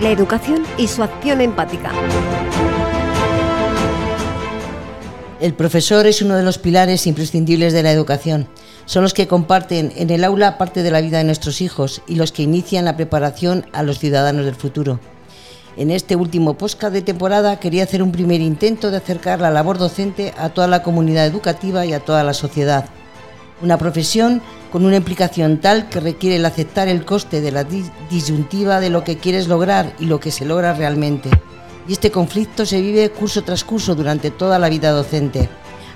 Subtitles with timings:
[0.00, 1.92] la educación y su acción empática.
[5.40, 8.48] El profesor es uno de los pilares imprescindibles de la educación.
[8.86, 12.16] Son los que comparten en el aula parte de la vida de nuestros hijos y
[12.16, 15.00] los que inician la preparación a los ciudadanos del futuro.
[15.76, 19.78] En este último podcast de temporada quería hacer un primer intento de acercar la labor
[19.78, 22.86] docente a toda la comunidad educativa y a toda la sociedad.
[23.62, 24.40] Una profesión
[24.72, 27.64] con una implicación tal que requiere el aceptar el coste de la
[28.10, 31.30] disyuntiva de lo que quieres lograr y lo que se logra realmente.
[31.88, 35.48] Y este conflicto se vive curso tras curso durante toda la vida docente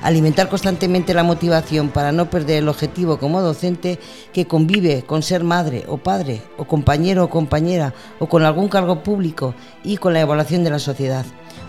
[0.04, 3.98] alimentar constantemente la motivación para no perder el objetivo como docente
[4.34, 9.02] que convive con ser madre o padre o compañero o compañera o con algún cargo
[9.02, 11.24] público y con la evaluación de la sociedad.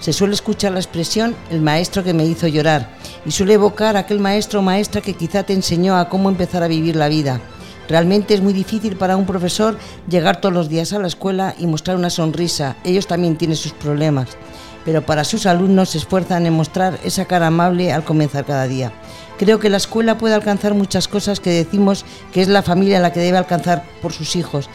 [0.05, 4.19] Se suele escuchar la expresión el maestro que me hizo llorar y suele evocar aquel
[4.19, 7.41] maestro o maestra que quizá te enseñó a cómo empezar a vivir la vida.
[7.89, 11.65] Realmente es muy difícil para un profesor llegar todos los días a la escuela y
[11.65, 12.75] mostrar una sonrisa.
[12.83, 14.37] Ellos también tienen sus problemas
[14.85, 18.93] pero para sus alumnos se esfuerzan en mostrar esa cara amable al comenzar cada día.
[19.39, 23.11] Creo que la escuela puede alcanzar muchas cosas que decimos que es la familia la
[23.11, 24.69] que debe alcanzar por sus hijos,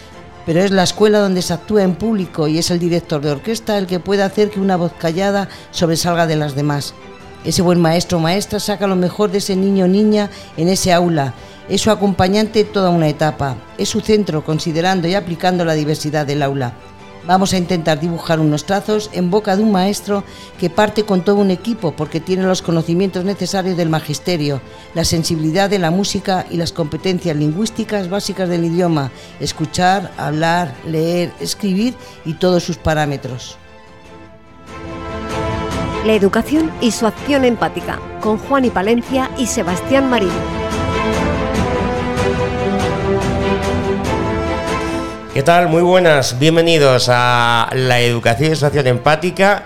[0.47, 3.79] pero es la escuela donde se actúa en público y es el director de orquesta
[3.79, 6.95] el que puede hacer que una voz callada sobresalga de las demás.
[7.45, 10.93] Ese buen maestro o maestra saca lo mejor de ese niño o niña en ese
[10.93, 11.33] aula.
[11.69, 13.57] Es su acompañante toda una etapa.
[13.79, 16.75] Es su centro considerando y aplicando la diversidad del aula.
[17.27, 20.25] Vamos a intentar dibujar unos trazos en boca de un maestro
[20.59, 24.61] que parte con todo un equipo porque tiene los conocimientos necesarios del magisterio,
[24.95, 31.33] la sensibilidad de la música y las competencias lingüísticas básicas del idioma, escuchar, hablar, leer,
[31.41, 33.59] escribir y todos sus parámetros.
[36.07, 40.31] La educación y su acción empática, con Juan y Palencia y Sebastián Marín.
[45.33, 45.69] ¿Qué tal?
[45.69, 49.63] Muy buenas, bienvenidos a la educación y social empática.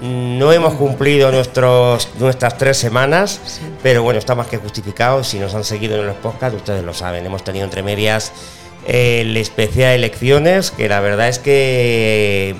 [0.00, 5.22] No hemos cumplido nuestros, nuestras tres semanas, pero bueno, está más que justificado.
[5.22, 7.26] Si nos han seguido en los podcasts, ustedes lo saben.
[7.26, 8.32] Hemos tenido entre medias
[8.86, 12.56] el especial elecciones, que la verdad es que,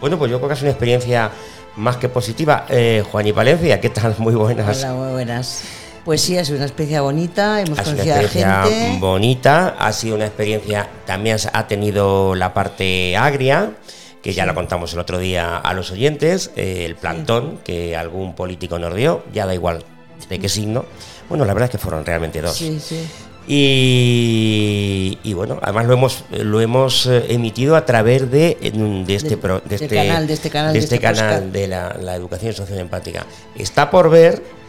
[0.00, 1.30] bueno, pues yo creo que es una experiencia
[1.76, 2.66] más que positiva.
[2.70, 4.16] Eh, Juan y Valencia, ¿qué tal?
[4.18, 4.82] Muy buenas.
[4.82, 5.62] Hola, muy buenas.
[6.04, 8.98] Pues sí, ha sido una experiencia bonita, hemos conocido a gente.
[9.00, 13.72] Bonita, ha sido una experiencia, también ha tenido la parte agria,
[14.20, 18.34] que ya lo contamos el otro día a los oyentes, eh, el plantón que algún
[18.34, 19.82] político nos dio, ya da igual
[20.28, 20.84] de qué signo.
[21.30, 22.54] Bueno, la verdad es que fueron realmente dos.
[22.54, 23.06] Sí, sí.
[23.46, 29.74] Y, bueno, además lo hemos lo hemos eh, emitido a través de, de este, de,
[29.74, 33.26] este canal, de este canal, de este, este canal de la, la educación social empática.
[33.54, 34.63] Está por ver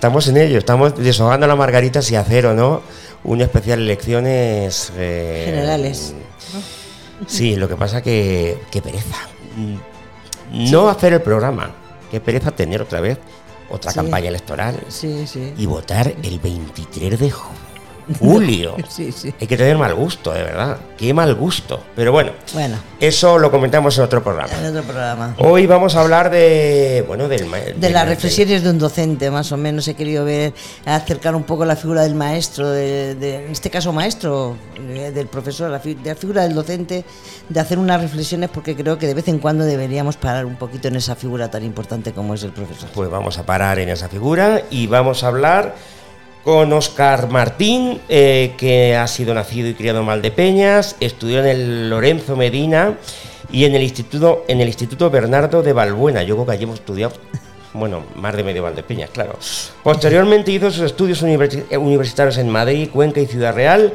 [0.00, 2.80] Estamos en ello, estamos deshogando la margarita si hacer o no
[3.22, 6.14] un especial elecciones eh, generales.
[7.26, 9.28] Sí, lo que pasa que, que pereza.
[10.50, 11.74] No hacer el programa,
[12.10, 13.18] qué pereza tener otra vez
[13.68, 14.80] otra campaña electoral
[15.58, 17.30] y votar el 23 de
[18.18, 19.32] julio sí, sí.
[19.40, 20.78] Hay que tener mal gusto, de verdad.
[20.96, 21.82] Qué mal gusto.
[21.94, 22.76] Pero bueno, bueno.
[23.00, 24.52] eso lo comentamos en otro programa.
[24.58, 25.34] En otro programa.
[25.38, 29.56] Hoy vamos a hablar de, bueno, del de las reflexiones de un docente, más o
[29.56, 29.86] menos.
[29.88, 30.52] He querido ver,
[30.84, 35.70] acercar un poco la figura del maestro, de, en este caso maestro, eh, del profesor,
[35.70, 37.04] la, de la figura del docente,
[37.48, 40.88] de hacer unas reflexiones porque creo que de vez en cuando deberíamos parar un poquito
[40.88, 42.88] en esa figura tan importante como es el profesor.
[42.94, 45.74] Pues vamos a parar en esa figura y vamos a hablar
[46.44, 51.90] con Oscar Martín, eh, que ha sido nacido y criado en Valdepeñas, estudió en el
[51.90, 52.96] Lorenzo Medina
[53.52, 56.22] y en el Instituto, en el Instituto Bernardo de Balbuena.
[56.22, 57.12] Yo creo que allí hemos estudiado,
[57.72, 59.38] bueno, más de medio Valdepeñas, claro.
[59.82, 63.92] Posteriormente hizo sus estudios universitarios en Madrid, Cuenca y Ciudad Real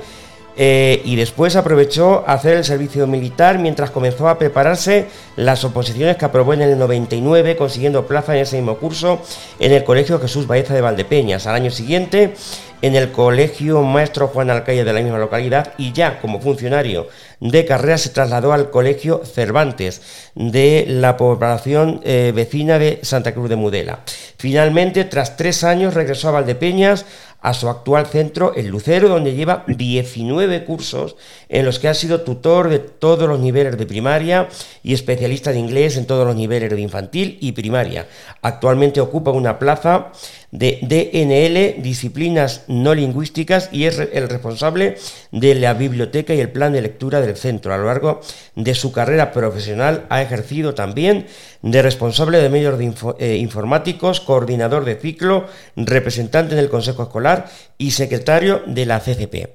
[0.57, 6.25] eh, y después aprovechó hacer el servicio militar mientras comenzó a prepararse las oposiciones que
[6.25, 9.21] aprobó en el 99, consiguiendo plaza en ese mismo curso
[9.59, 11.45] en el Colegio Jesús Baeza de Valdepeñas.
[11.45, 12.33] Al año siguiente,
[12.81, 17.07] en el Colegio Maestro Juan Alcaide de la misma localidad y ya como funcionario
[17.39, 23.49] de carrera se trasladó al Colegio Cervantes de la población eh, vecina de Santa Cruz
[23.49, 23.99] de Mudela.
[24.37, 27.05] Finalmente, tras tres años, regresó a Valdepeñas
[27.45, 31.15] a su actual centro, el Lucero, donde lleva 19 cursos
[31.47, 34.49] en los que ha sido tutor de todos los niveles de primaria
[34.81, 38.07] y especialista de inglés en todos los niveles de infantil y primaria.
[38.41, 40.11] Actualmente ocupa una plaza
[40.57, 44.95] de DNL, disciplinas no lingüísticas, y es el responsable
[45.31, 47.73] de la biblioteca y el plan de lectura del centro.
[47.73, 48.21] A lo largo
[48.55, 51.27] de su carrera profesional ha ejercido también
[51.61, 52.79] de responsable de medios
[53.19, 59.49] eh, informáticos, coordinador de ciclo, representante en el Consejo Escolar y secretario de la CCP.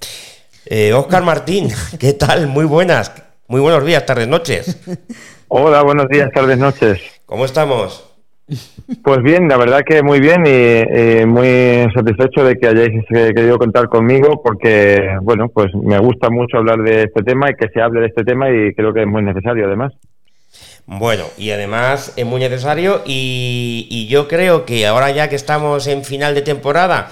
[0.94, 1.68] Óscar eh, Martín,
[1.98, 2.46] ¿qué tal?
[2.46, 3.10] Muy buenas.
[3.48, 4.76] Muy buenos días, tardes, noches.
[5.48, 7.00] Hola, buenos días, tardes, noches.
[7.24, 8.09] ¿Cómo estamos?
[9.04, 13.58] Pues bien, la verdad que muy bien y, muy satisfecho de que hayáis eh, querido
[13.58, 17.80] contar conmigo porque, bueno, pues me gusta mucho hablar de este tema y que se
[17.80, 19.92] hable de este tema y creo que es muy necesario además.
[20.86, 25.86] Bueno, y además es muy necesario y, y yo creo que ahora ya que estamos
[25.86, 27.10] en final de temporada,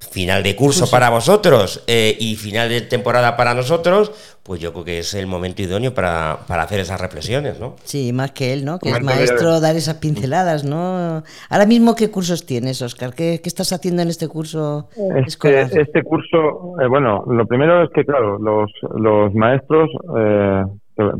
[0.00, 4.84] final de curso para vosotros eh, y final de temporada para nosotros, pues yo creo
[4.84, 7.76] que es el momento idóneo para, hacer esas reflexiones, ¿no?
[7.84, 8.78] Sí, más que él, ¿no?
[8.78, 11.22] Que es maestro, dar esas pinceladas, ¿no?
[11.48, 13.14] Ahora mismo, ¿qué cursos tienes, Oscar?
[13.14, 15.70] ¿Qué, estás haciendo en este curso este, escolar?
[15.70, 20.62] Este curso, eh, bueno, lo primero es que, claro, los, los maestros, eh,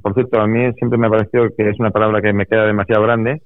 [0.02, 2.66] por cierto, a mí siempre me ha parecido que es una palabra que me queda
[2.66, 3.42] demasiado grande,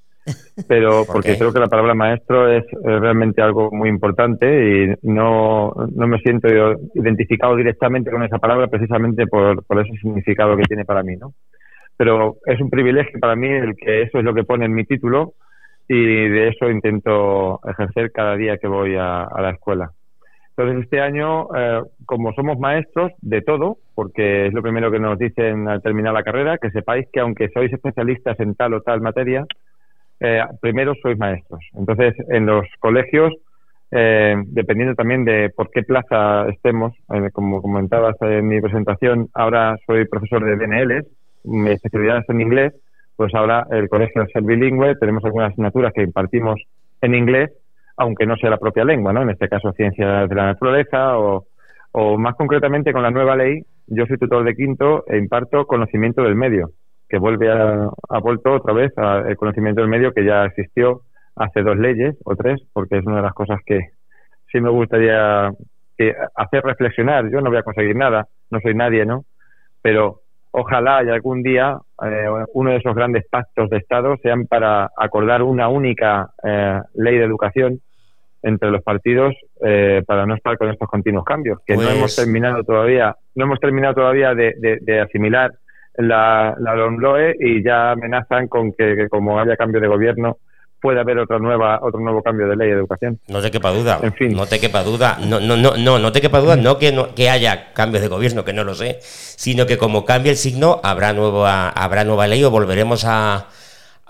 [0.68, 6.06] pero porque creo que la palabra maestro es realmente algo muy importante y no, no
[6.06, 6.48] me siento
[6.94, 11.34] identificado directamente con esa palabra precisamente por, por ese significado que tiene para mí, ¿no?
[11.96, 14.84] Pero es un privilegio para mí el que eso es lo que pone en mi
[14.84, 15.34] título
[15.88, 19.90] y de eso intento ejercer cada día que voy a, la escuela.
[20.56, 25.18] Entonces, este año, eh, como somos maestros de todo, porque es lo primero que nos
[25.18, 29.00] dicen al terminar la carrera, que sepáis que aunque sois especialistas en tal o tal
[29.00, 29.44] materia,
[30.20, 31.60] eh, primero sois maestros.
[31.74, 33.32] Entonces, en los colegios,
[33.90, 39.76] eh, dependiendo también de por qué plaza estemos, eh, como comentabas en mi presentación, ahora
[39.86, 41.06] soy profesor de DNL,
[41.44, 42.72] mi especialidad es en inglés,
[43.16, 46.60] pues ahora el colegio es el bilingüe, tenemos algunas asignaturas que impartimos
[47.00, 47.50] en inglés,
[47.96, 49.22] aunque no sea la propia lengua, ¿no?
[49.22, 51.44] En este caso, ciencias de la naturaleza o,
[51.92, 56.22] o más concretamente con la nueva ley, yo soy tutor de quinto e imparto conocimiento
[56.22, 56.70] del medio
[57.08, 61.02] que vuelve a, ha vuelto otra vez al conocimiento del medio que ya existió
[61.36, 63.90] hace dos leyes o tres, porque es una de las cosas que
[64.50, 65.52] sí me gustaría
[66.34, 67.30] hacer reflexionar.
[67.30, 69.24] Yo no voy a conseguir nada, no soy nadie, ¿no?
[69.82, 70.20] Pero
[70.52, 75.42] ojalá y algún día eh, uno de esos grandes pactos de Estado sean para acordar
[75.42, 77.80] una única eh, ley de educación
[78.40, 79.34] entre los partidos
[79.64, 83.46] eh, para no estar con estos continuos cambios que no hemos pues terminado todavía no
[83.46, 85.50] hemos terminado todavía de asimilar
[85.96, 90.38] la, la y ya amenazan con que, como haya cambio de gobierno
[90.80, 93.18] puede haber otra nueva otro nuevo cambio de ley de educación.
[93.28, 94.00] No te quepa duda.
[94.02, 94.36] En fin.
[94.36, 95.18] No te quepa duda.
[95.26, 98.08] No no no no, no te quepa duda no que no, que haya cambios de
[98.08, 102.26] gobierno que no lo sé, sino que como cambie el signo habrá nueva habrá nueva
[102.26, 103.46] ley o volveremos a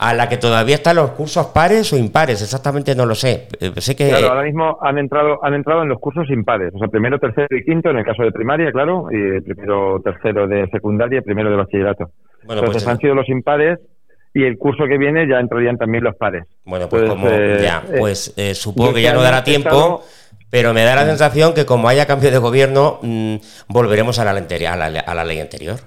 [0.05, 3.49] a la que todavía están los cursos pares o impares, exactamente no lo sé.
[3.59, 4.11] Eh, sé que...
[4.11, 7.49] Claro, ahora mismo han entrado, han entrado en los cursos impares, o sea, primero, tercero
[7.51, 11.49] y quinto en el caso de primaria, claro, y primero, tercero de secundaria y primero
[11.51, 12.11] de bachillerato.
[12.45, 13.79] Bueno, Entonces pues, han sido los impares
[14.35, 16.45] y el curso que viene ya entrarían también los pares.
[16.67, 20.05] Bueno, pues, como eh, ya, eh, pues supongo que ya no dará tiempo.
[20.51, 23.37] Pero me da la sensación que como haya cambio de gobierno, mm,
[23.67, 25.81] volveremos a la, a la, ley anterior.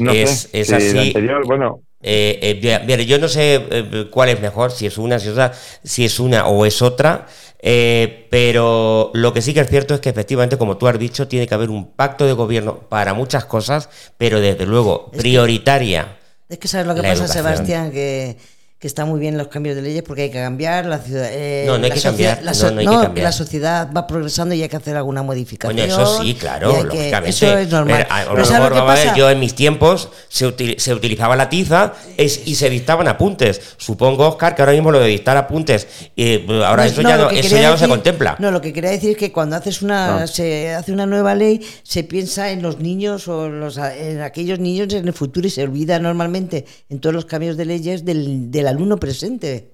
[0.00, 0.98] No es, es así.
[0.98, 5.26] Anterior, bueno, eh, eh yo no sé eh, cuál es mejor, si es una, si
[5.26, 5.52] es otra,
[5.84, 7.26] si es una o es otra,
[7.60, 11.28] eh, pero lo que sí que es cierto es que efectivamente, como tú has dicho,
[11.28, 16.16] tiene que haber un pacto de gobierno para muchas cosas, pero desde luego prioritaria.
[16.48, 18.36] Es que sabes lo que pasa, Sebastián, que
[18.80, 21.28] que está muy bien los cambios de leyes porque hay que cambiar la ciudad.
[21.30, 22.42] Eh, no, no hay que cambiar.
[22.42, 25.76] La, no, la sociedad va progresando y hay que hacer alguna modificación.
[25.76, 27.28] Bueno, eso sí, claro, lógicamente.
[27.28, 28.06] eso es normal.
[28.08, 33.60] Pero, yo en mis tiempos se, se utilizaba la tiza y se dictaban apuntes.
[33.76, 37.56] Supongo, Oscar, que ahora mismo lo de dictar apuntes, eh, ahora eso, ya, no, eso
[37.56, 38.36] ya no se contempla.
[38.38, 41.60] No, lo que quería decir es que cuando haces una, se hace una nueva ley,
[41.82, 45.64] se piensa en los niños o los, en aquellos niños en el futuro y se
[45.64, 49.72] olvida normalmente en todos los cambios de leyes del, del alumno presente,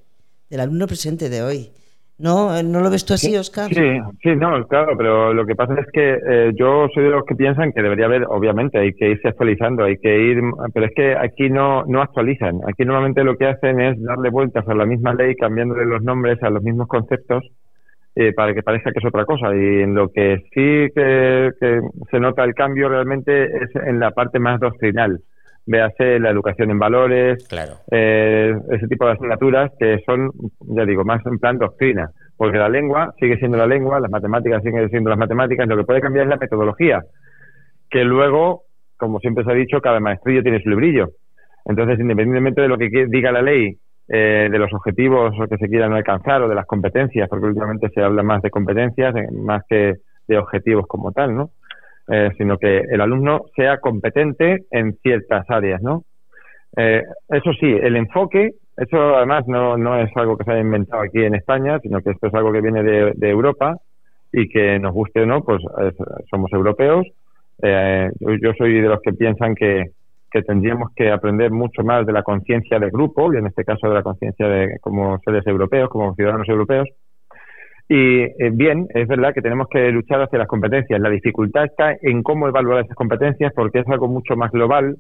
[0.51, 1.71] del alumno presente de hoy.
[2.19, 3.69] ¿No, ¿No lo ves tú así, Oscar?
[3.69, 7.27] Sí, sí, no, claro, pero lo que pasa es que eh, yo soy de los
[7.27, 10.41] que piensan que debería haber, obviamente, hay que irse actualizando, hay que ir,
[10.73, 12.61] pero es que aquí no, no actualizan.
[12.67, 16.43] Aquí normalmente lo que hacen es darle vueltas a la misma ley, cambiándole los nombres
[16.43, 17.45] a los mismos conceptos
[18.15, 19.55] eh, para que parezca que es otra cosa.
[19.55, 21.51] Y en lo que sí que
[22.11, 25.21] se nota el cambio realmente es en la parte más doctrinal
[25.67, 27.47] véase la educación en valores,
[27.91, 30.31] eh, ese tipo de asignaturas que son,
[30.61, 34.63] ya digo, más en plan doctrina, porque la lengua sigue siendo la lengua, las matemáticas
[34.63, 37.03] siguen siendo las matemáticas, lo que puede cambiar es la metodología,
[37.91, 38.63] que luego,
[38.97, 41.09] como siempre se ha dicho, cada maestrillo tiene su librillo.
[41.65, 43.77] Entonces, independientemente de lo que diga la ley,
[44.09, 48.01] eh, de los objetivos que se quieran alcanzar o de las competencias, porque últimamente se
[48.01, 49.95] habla más de competencias eh, más que
[50.29, 51.51] de objetivos como tal, ¿no?
[52.09, 56.05] Eh, sino que el alumno sea competente en ciertas áreas, ¿no?
[56.77, 61.03] Eh, eso sí, el enfoque, eso además no, no es algo que se haya inventado
[61.03, 63.77] aquí en España, sino que esto es algo que viene de, Europa
[64.33, 65.61] y que nos guste o no, pues
[66.31, 67.07] somos europeos
[67.63, 68.11] Eh,
[68.43, 69.85] yo, soy de los que piensan que,
[70.47, 73.95] tendríamos que aprender mucho más de la conciencia de grupo, y en este caso de
[73.95, 76.87] la conciencia de como seres europeos, como ciudadanos europeos.
[77.89, 81.01] Y eh, bien, es verdad que tenemos que luchar hacia las competencias.
[81.01, 84.97] La dificultad está en cómo evaluar esas competencias porque es algo mucho más global,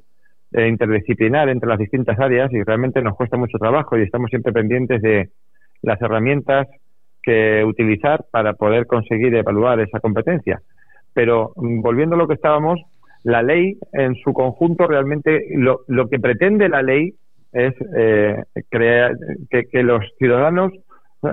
[0.52, 4.52] eh, interdisciplinar entre las distintas áreas y realmente nos cuesta mucho trabajo y estamos siempre
[4.52, 5.30] pendientes de
[5.82, 6.68] las herramientas
[7.22, 10.62] que utilizar para poder conseguir evaluar esa competencia.
[11.12, 12.80] Pero mm, volviendo a lo que estábamos,
[13.24, 17.14] la ley en su conjunto realmente lo, lo que pretende la ley
[17.52, 18.36] es eh,
[18.68, 19.16] crear
[19.50, 20.72] que, los ciudadanos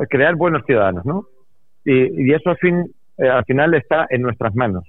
[0.10, 1.26] crear buenos ciudadanos, ¿no?
[1.86, 4.86] Y, y eso al fin eh, al final está en nuestras manos,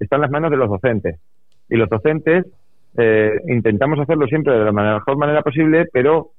[0.00, 1.20] está en las manos de los docentes
[1.68, 2.46] y los docentes
[2.96, 6.32] eh, intentamos hacerlo siempre de la mejor manera posible, pero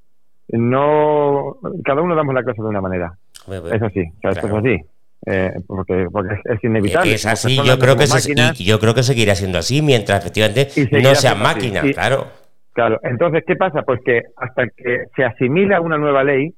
[0.49, 3.13] no cada uno damos la clase de una manera.
[3.47, 4.77] Es así, es así.
[5.25, 7.13] Eh, porque, porque es, inevitable.
[7.13, 10.69] Es así, yo creo, que yo creo que seguirá siendo así mientras efectivamente
[11.01, 12.27] no sea máquina, claro.
[12.73, 13.81] Claro, entonces, ¿qué pasa?
[13.81, 16.53] Pues que hasta que se asimila una nueva ley,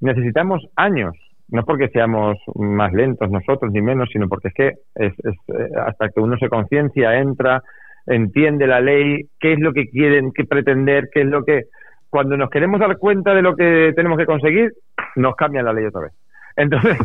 [0.00, 1.14] necesitamos años.
[1.48, 6.08] No porque seamos más lentos nosotros ni menos, sino porque es que es, eh, hasta
[6.08, 7.62] que uno se conciencia, entra,
[8.06, 11.64] entiende la ley, qué es lo que quieren, qué pretender, qué es lo que...
[12.08, 14.72] Cuando nos queremos dar cuenta de lo que tenemos que conseguir,
[15.16, 16.12] nos cambian la ley otra vez.
[16.56, 16.96] Entonces,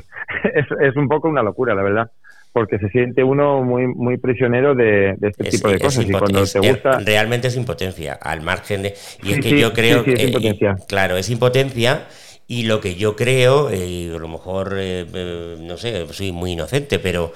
[0.81, 2.11] es, un poco una locura, la verdad
[2.51, 6.57] porque se siente uno muy muy prisionero de, este tipo de cosas y cuando te
[6.57, 11.15] gusta realmente es impotencia al margen de y es que yo creo que eh, claro
[11.15, 12.07] es impotencia
[12.49, 16.51] y lo que yo creo eh, y a lo mejor eh, no sé soy muy
[16.51, 17.31] inocente pero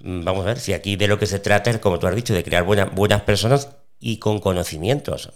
[0.00, 2.16] mm, vamos a ver si aquí de lo que se trata es como tú has
[2.16, 5.32] dicho de crear buenas buenas personas y con conocimientos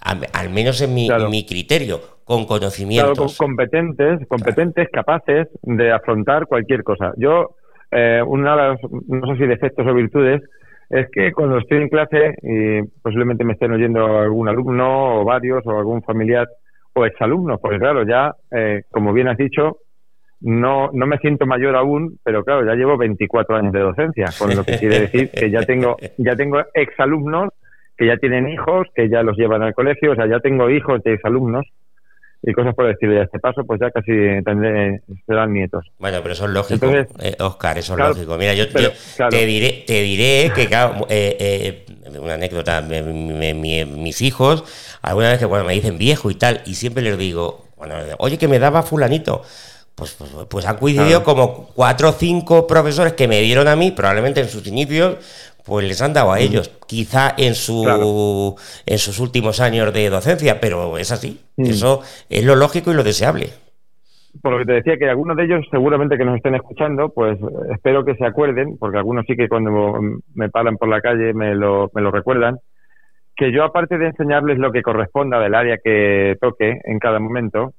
[0.00, 2.00] al, menos en mi, mi criterio
[2.30, 3.36] con conocimientos.
[3.36, 7.12] Claro, competentes, competentes, capaces de afrontar cualquier cosa.
[7.16, 7.56] Yo,
[7.90, 10.40] eh, una de las, no sé si defectos o virtudes,
[10.90, 15.66] es que cuando estoy en clase y posiblemente me estén oyendo algún alumno o varios
[15.66, 16.48] o algún familiar
[17.00, 19.78] o exalumnos, porque claro, ya, eh, como bien has dicho,
[20.40, 24.54] no, no me siento mayor aún, pero claro, ya llevo 24 años de docencia, con
[24.54, 27.50] lo que quiere decir que ya tengo, ya tengo exalumnos
[27.96, 31.02] que ya tienen hijos, que ya los llevan al colegio, o sea, ya tengo hijos
[31.02, 31.66] de exalumnos
[32.42, 33.14] y cosas por estilo.
[33.14, 34.12] Y a este paso, pues ya casi
[34.44, 35.84] tendré, serán nietos.
[35.98, 36.86] Bueno, pero eso es lógico,
[37.20, 38.36] eh, Oscar, eso es lógico.
[38.36, 44.64] Mira, yo, te, diré, te diré que, claro, eh, eh, una anécdota, mis hijos,
[45.02, 48.38] alguna vez que cuando me dicen viejo y tal, y siempre les digo, bueno, oye,
[48.38, 49.42] que me daba fulanito.
[49.94, 53.90] Pues, pues, pues han coincidido como cuatro o cinco profesores que me dieron a mí,
[53.90, 55.16] probablemente en sus inicios,
[55.64, 60.60] pues les han dado a ellos, quizá en su en sus últimos años de docencia,
[60.60, 61.40] pero es así.
[61.56, 63.48] Eso es lo lógico y lo deseable.
[64.42, 67.38] Por lo que te decía que algunos de ellos seguramente que nos estén escuchando, pues
[67.72, 70.00] espero que se acuerden, porque algunos sí que cuando
[70.34, 72.58] me paran por la calle me lo, me lo recuerdan,
[73.36, 77.72] que yo aparte de enseñarles lo que corresponda del área que toque en cada momento,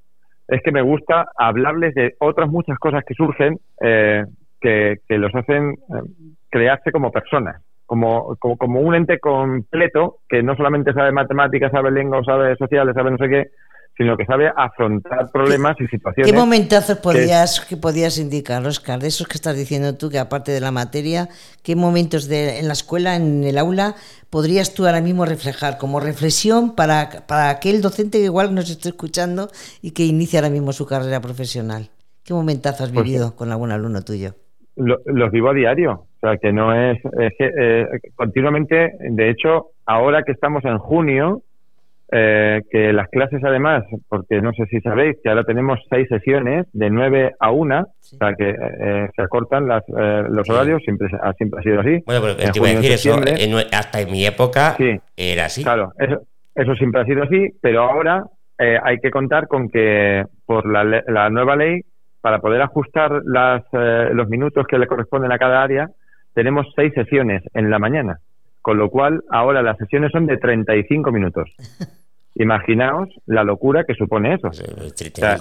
[0.48, 4.26] es que me gusta hablarles de otras muchas cosas que surgen eh,
[4.60, 7.62] que, que, los hacen eh, crearse como personas
[7.92, 13.12] como, como, un ente completo que no solamente sabe matemáticas, sabe lengua, sabe sociales, sabe
[13.12, 13.52] no sé qué,
[13.98, 16.32] sino que sabe afrontar problemas y situaciones.
[16.32, 20.54] ¿Qué momentazos podías, que, podías indicar, Oscar, de esos que estás diciendo tú, que aparte
[20.54, 21.28] de la materia,
[21.64, 23.96] qué momentos de, en la escuela, en el aula,
[24.30, 28.88] podrías tú ahora mismo reflejar como reflexión para, para aquel docente que igual nos esté
[28.88, 29.50] escuchando
[29.82, 31.90] y que inicia ahora mismo su carrera profesional?
[32.24, 34.36] ¿Qué momentazos has pues vivido con algún alumno tuyo?
[34.78, 36.08] los vivo a diario.
[36.22, 40.78] O sea, que no es, es que eh, continuamente, de hecho, ahora que estamos en
[40.78, 41.42] junio,
[42.12, 46.68] eh, que las clases además, porque no sé si sabéis que ahora tenemos seis sesiones
[46.74, 51.60] de nueve a una, o sea que eh, se acortan las, los horarios, siempre, siempre
[51.60, 52.04] ha sido así.
[52.06, 53.16] Bueno, pero te iba a decir eso,
[53.72, 54.76] hasta en mi época
[55.18, 55.64] era así.
[55.64, 56.22] Claro, eso,
[56.54, 58.24] eso siempre ha sido así, pero ahora
[58.60, 61.82] hay que contar con que por la, la nueva ley
[62.22, 65.90] para poder ajustar las, eh, los minutos que le corresponden a cada área,
[66.34, 68.20] tenemos seis sesiones en la mañana,
[68.62, 71.50] con lo cual ahora las sesiones son de 35 minutos.
[72.36, 74.50] Imaginaos la locura que supone eso.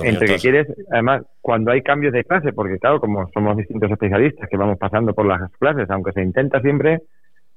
[0.02, 4.49] entre que quieres, además, cuando hay cambios de clase, porque claro, como somos distintos especialistas
[4.49, 7.02] que vamos pasando por las clases, aunque se intenta siempre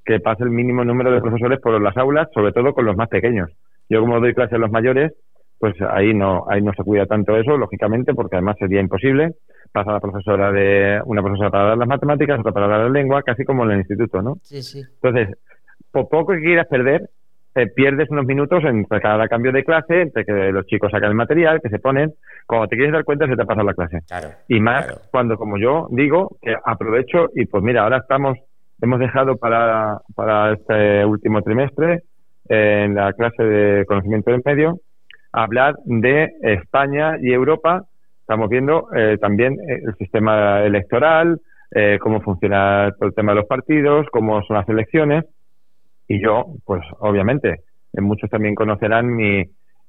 [0.05, 3.09] que pase el mínimo número de profesores por las aulas, sobre todo con los más
[3.09, 3.49] pequeños.
[3.89, 5.13] Yo como doy clase a los mayores,
[5.63, 9.35] pues ahí no ahí no se cuida tanto eso, lógicamente, porque además sería imposible.
[9.71, 13.23] Pasa la profesora de una profesora para dar las matemáticas, otra para dar la lengua,
[13.23, 14.35] casi como en el instituto, ¿no?
[14.41, 14.81] Sí, sí.
[14.81, 15.37] Entonces,
[15.89, 17.09] por poco que quieras perder,
[17.55, 21.15] eh, pierdes unos minutos entre cada cambio de clase, entre que los chicos sacan el
[21.15, 22.11] material, que se ponen,
[22.45, 23.99] cuando te quieres dar cuenta se te ha pasado la clase.
[24.05, 28.37] Claro, y más cuando, como yo digo, que aprovecho y pues mira, ahora estamos
[28.81, 32.01] hemos dejado para, para este último trimestre,
[32.49, 34.81] en la clase de conocimiento del medio,
[35.33, 37.85] hablar de España y Europa.
[38.21, 43.47] Estamos viendo eh, también el sistema electoral, eh, cómo funciona todo el tema de los
[43.47, 45.25] partidos, cómo son las elecciones.
[46.07, 47.61] Y yo, pues obviamente,
[47.93, 49.43] muchos también conocerán mi,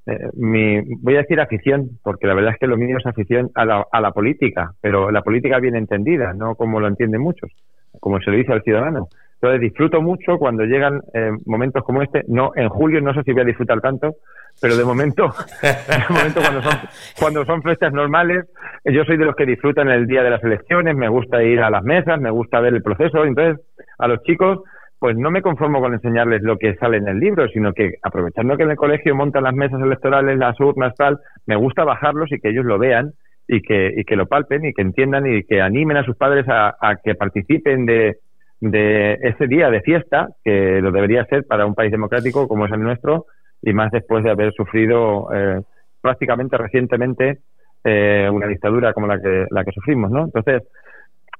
[0.06, 3.64] eh, voy a decir afición, porque la verdad es que lo mío es afición a
[3.64, 7.50] la, a la política, pero la política bien entendida, no como lo entienden muchos,
[8.00, 9.08] como se lo dice al ciudadano.
[9.44, 12.22] Entonces disfruto mucho cuando llegan eh, momentos como este.
[12.28, 14.14] No, en julio no sé si voy a disfrutar tanto,
[14.58, 16.72] pero de momento, de momento cuando son
[17.18, 18.46] cuando son fechas normales,
[18.86, 20.96] yo soy de los que disfrutan el día de las elecciones.
[20.96, 23.22] Me gusta ir a las mesas, me gusta ver el proceso.
[23.22, 23.62] Entonces
[23.98, 24.60] a los chicos
[24.98, 28.56] pues no me conformo con enseñarles lo que sale en el libro, sino que aprovechando
[28.56, 32.40] que en el colegio montan las mesas electorales, las urnas, tal, me gusta bajarlos y
[32.40, 33.12] que ellos lo vean
[33.46, 36.46] y que, y que lo palpen y que entiendan y que animen a sus padres
[36.48, 38.16] a, que participen de,
[38.70, 42.72] de ese día de fiesta, que lo debería ser para un país democrático como es
[42.72, 43.26] el nuestro,
[43.60, 45.60] y más después de haber sufrido eh,
[46.00, 47.38] prácticamente recientemente
[47.84, 50.24] eh, una dictadura como la que, la que sufrimos, ¿no?
[50.24, 50.62] Entonces,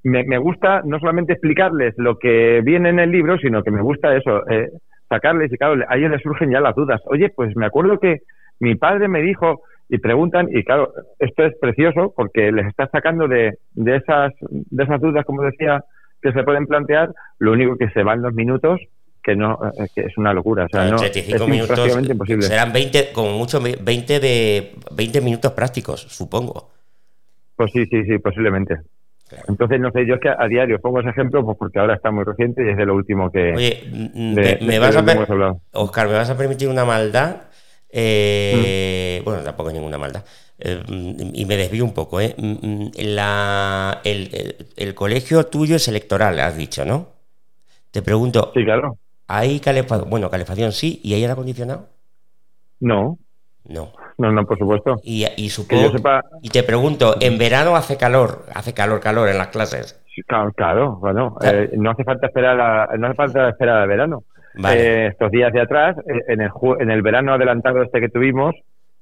[0.02, 4.14] me, gusta no solamente explicarles lo que viene en el libro, sino que me gusta
[4.14, 4.68] eso, eh,
[5.08, 7.00] sacarles y claro, a ellos les surgen ya las dudas.
[7.06, 8.18] Oye, pues me acuerdo que
[8.60, 13.28] mi padre me dijo y preguntan y claro, esto es precioso porque les está sacando
[13.28, 15.82] de, de esas de esas dudas, como decía,
[16.24, 18.80] que se pueden plantear, lo único que se van los minutos
[19.22, 22.42] que no eh, que es una locura, o sea, no, es minutos imposible.
[22.42, 26.70] Serán 20 como mucho 20 de 20 minutos prácticos, supongo.
[27.56, 28.76] Pues sí, sí, sí, posiblemente.
[29.48, 32.10] Entonces, no sé, yo es que a diario pongo ese ejemplo pues porque ahora está
[32.10, 33.52] muy reciente y es de lo último que.
[33.54, 33.82] Oye,
[34.60, 37.36] me, vas a Oscar, ¿me vas a permitir una maldad?
[37.96, 39.24] Eh, mm.
[39.24, 40.24] Bueno, tampoco es ninguna maldad.
[40.58, 40.82] Eh,
[41.32, 42.34] y me desvío un poco, ¿eh?
[42.36, 47.06] Mm, mm, la, el, colegio tuyo es electoral, has dicho, ¿no?
[47.92, 48.50] Te pregunto.
[48.52, 48.98] Sí, claro.
[49.28, 50.10] ¿Hay calefacción?
[50.10, 51.86] Bueno, calefacción sí, ¿y hay aire acondicionado?
[52.80, 53.16] No.
[53.68, 53.92] No.
[54.18, 54.96] No, no, por supuesto.
[55.04, 55.92] Y, y supongo.
[56.42, 58.46] Y te pregunto, ¿en verano hace calor?
[58.54, 60.00] ¿Hace calor, calor en las clases?
[60.26, 64.22] Claro, claro bueno, eh, no hace falta esperar no hace falta esperar al verano.
[64.56, 68.54] Eh, estos días de atrás, eh, en el, en el verano adelantado este que tuvimos,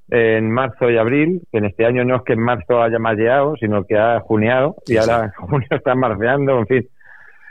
[0.09, 3.55] en marzo y abril, que en este año no es que en marzo haya malleado,
[3.57, 6.87] sino que ha juneado, y ahora junio está marceando, en fin.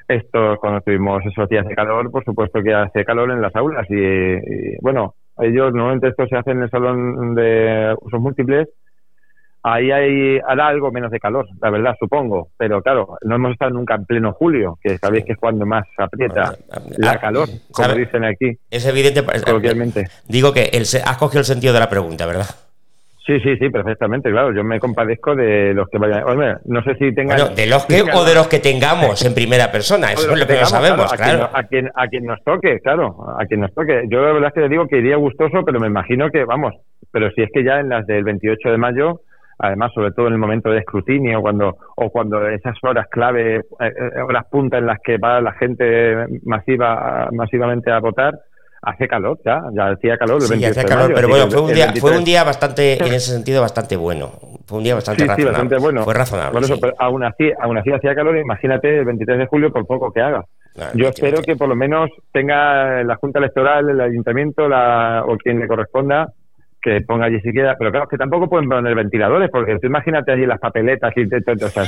[0.09, 3.87] Esto, cuando tuvimos esos días de calor, por supuesto que hace calor en las aulas.
[3.88, 8.69] y bueno, ellos normalmente esto se hace en el salón de usos múltiples.
[9.64, 12.48] Ahí hay, hará algo menos de calor, la verdad, supongo.
[12.57, 15.85] Pero claro, no hemos estado nunca en pleno julio, que sabéis que es cuando más
[15.98, 16.57] aprieta
[16.98, 18.59] la calor, como dicen aquí.
[18.70, 20.09] Es evidente, coloquialmente.
[20.27, 22.46] Digo que el, has cogido el sentido de la pregunta, ¿verdad?
[23.25, 24.53] Sí, sí, sí, perfectamente, claro.
[24.53, 26.59] Yo me compadezco de los que vayan.
[26.64, 27.38] no sé si tengan.
[27.38, 30.46] Bueno, de los que o de los que tengamos en primera persona, eso es lo
[30.46, 31.48] que, no sabemos, claro.
[31.55, 34.07] A, quien, a, quien, nos toque, claro, a quien nos toque.
[34.09, 36.75] Yo la verdad es que le digo que iría gustoso, pero me imagino que, vamos,
[37.12, 39.20] pero si es que ya en las del 28 de mayo,
[39.62, 43.62] además, sobre todo en el momento de escrutinio, cuando o cuando esas horas clave, eh,
[43.81, 48.35] eh, horas punta en las que va la gente masiva masivamente a votar,
[48.83, 50.42] hace calor ya, ya hacía calor.
[50.42, 53.62] sí, hacía calor, pero bueno, fue un, día, fue un día bastante, en ese sentido,
[53.62, 54.33] bastante bueno.
[54.66, 55.42] Fue un día bastante razonable.
[55.42, 56.03] Sí, bastante bueno.
[56.03, 56.59] Fue razonable.
[56.59, 60.12] Bueno, pero aún así, aún así hacía calor, imagínate el 23 de julio por poco
[60.12, 60.44] que haga.
[60.94, 65.61] Yo espero que por lo menos tenga la Junta Electoral, el Ayuntamiento la, o quien
[65.61, 66.33] le corresponda
[66.83, 70.47] que ponga allí siquiera, pero claro, que tampoco pueden poner ventiladores, porque tú imagínate allí
[70.47, 71.85] las papeletas y todo, o sea,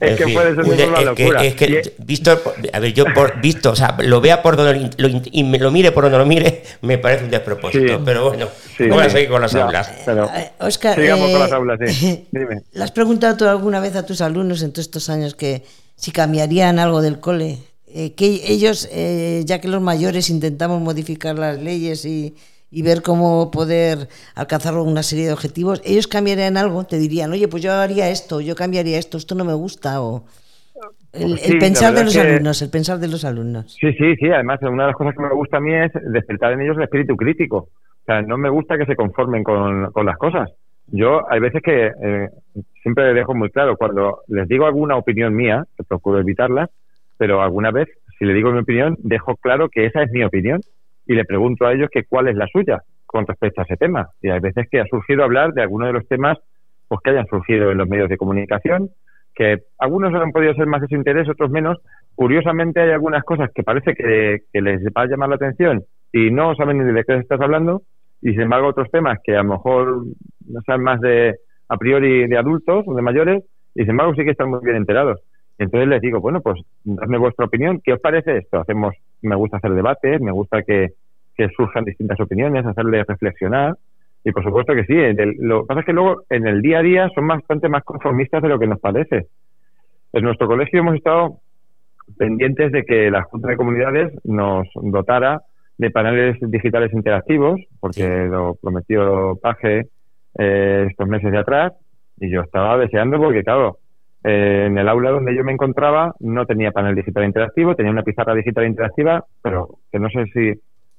[0.00, 1.44] es, que puede ser una locura.
[1.44, 2.40] es que, visto,
[2.72, 5.72] a ver, yo por, visto, o sea, lo vea por donde lo, y me lo
[5.72, 8.46] mire por donde lo mire, me parece un despropósito, pero bueno,
[8.78, 9.90] vamos a seguir con las aulas.
[10.60, 12.28] Oscar, sigamos con las aulas, sí.
[12.32, 12.62] Dime.
[12.72, 15.62] ¿Le has preguntado tú alguna vez a tus alumnos en todos estos años que
[15.96, 17.58] si cambiarían algo del cole?
[17.96, 22.34] Eh, que ellos, eh, ya que los mayores intentamos modificar las leyes y
[22.74, 27.46] y ver cómo poder alcanzar una serie de objetivos, ellos cambiarían algo, te dirían, oye,
[27.46, 30.24] pues yo haría esto, yo cambiaría esto, esto no me gusta, o
[31.12, 33.76] el, pensar de los alumnos, el pensar de los alumnos.
[33.80, 36.52] Sí, sí, sí, además una de las cosas que me gusta a mí es despertar
[36.52, 37.56] en ellos el espíritu crítico.
[37.58, 40.50] O sea, no me gusta que se conformen con, las cosas.
[40.88, 42.28] Yo hay veces que eh,
[42.82, 46.68] siempre dejo muy claro, cuando les digo alguna opinión mía, que procuro evitarla,
[47.16, 50.60] pero alguna vez, si le digo mi opinión, dejo claro que esa es mi opinión
[51.06, 54.08] y le pregunto a ellos que cuál es la suya con respecto a ese tema.
[54.22, 56.38] Y hay veces que ha surgido hablar de algunos de los temas
[56.88, 58.90] pues que hayan surgido en los medios de comunicación,
[59.34, 61.78] que algunos han podido ser más de su interés, otros menos.
[62.14, 66.54] Curiosamente hay algunas cosas que parece que, les va a llamar la atención y no
[66.54, 67.82] saben ni de qué estás hablando,
[68.22, 70.04] y sin embargo otros temas que a lo mejor
[70.46, 71.34] no sean más de
[71.68, 73.42] a priori de adultos o de mayores,
[73.74, 75.20] y sin embargo sí que están muy bien enterados.
[75.58, 78.60] Entonces les digo, bueno, pues dadme vuestra opinión, ¿qué os parece esto?
[78.60, 80.90] Hacemos, me gusta hacer debates, me gusta que,
[81.36, 83.74] que surjan distintas opiniones, hacerles reflexionar.
[84.24, 84.94] Y por supuesto que sí,
[85.40, 88.42] lo que pasa es que luego en el día a día son bastante más conformistas
[88.42, 89.26] de lo que nos parece.
[90.12, 91.38] En nuestro colegio hemos estado
[92.16, 95.42] pendientes de que la Junta de Comunidades nos dotara
[95.76, 99.88] de paneles digitales interactivos, porque lo prometió Paje
[100.38, 101.72] eh, estos meses de atrás,
[102.18, 103.78] y yo estaba deseando porque, claro,
[104.24, 108.02] eh, en el aula donde yo me encontraba no tenía panel digital interactivo, tenía una
[108.02, 110.52] pizarra digital interactiva, pero que no sé si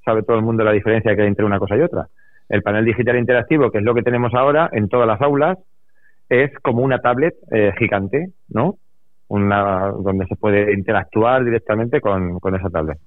[0.04, 2.06] sabe todo el mundo la diferencia que hay entre una cosa y otra.
[2.48, 5.58] El panel digital interactivo, que es lo que tenemos ahora en todas las aulas,
[6.28, 8.76] es como una tablet eh, gigante, ¿no?
[9.28, 12.98] Una, donde se puede interactuar directamente con, con esa tablet.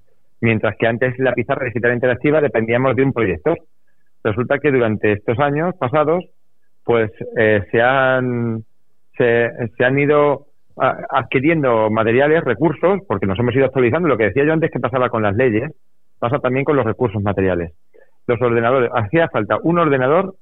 [0.42, 3.58] Mientras que antes la pizarra digital interactiva dependíamos de un proyector.
[4.22, 6.26] Resulta que durante estos años pasados,
[6.84, 8.64] pues eh, se han
[9.20, 10.46] se, se han ido
[10.80, 14.08] adquiriendo materiales, recursos, porque nos hemos ido actualizando.
[14.08, 15.72] Lo que decía yo antes que pasaba con las leyes,
[16.20, 17.74] pasa también con los recursos materiales.
[18.28, 20.36] Los ordenadores, hacía falta un ordenador,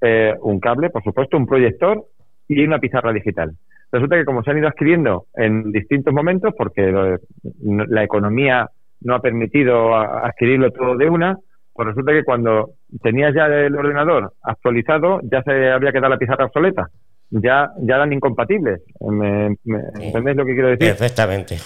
[0.00, 2.04] eh, un cable, por supuesto, un proyector
[2.48, 3.52] y una pizarra digital.
[3.92, 7.16] Resulta que como se han ido adquiriendo en distintos momentos, porque
[7.62, 8.68] la economía
[9.02, 11.36] no ha permitido adquirirlo todo de una,
[11.72, 12.70] pues resulta que cuando
[13.02, 16.88] tenías ya el ordenador actualizado, ya se había quedado la pizarra obsoleta
[17.30, 18.82] ya, ya eran incompatibles.
[19.00, 19.56] ¿Me,
[20.00, 20.88] entendés lo que quiero decir?
[20.88, 21.56] Perfectamente.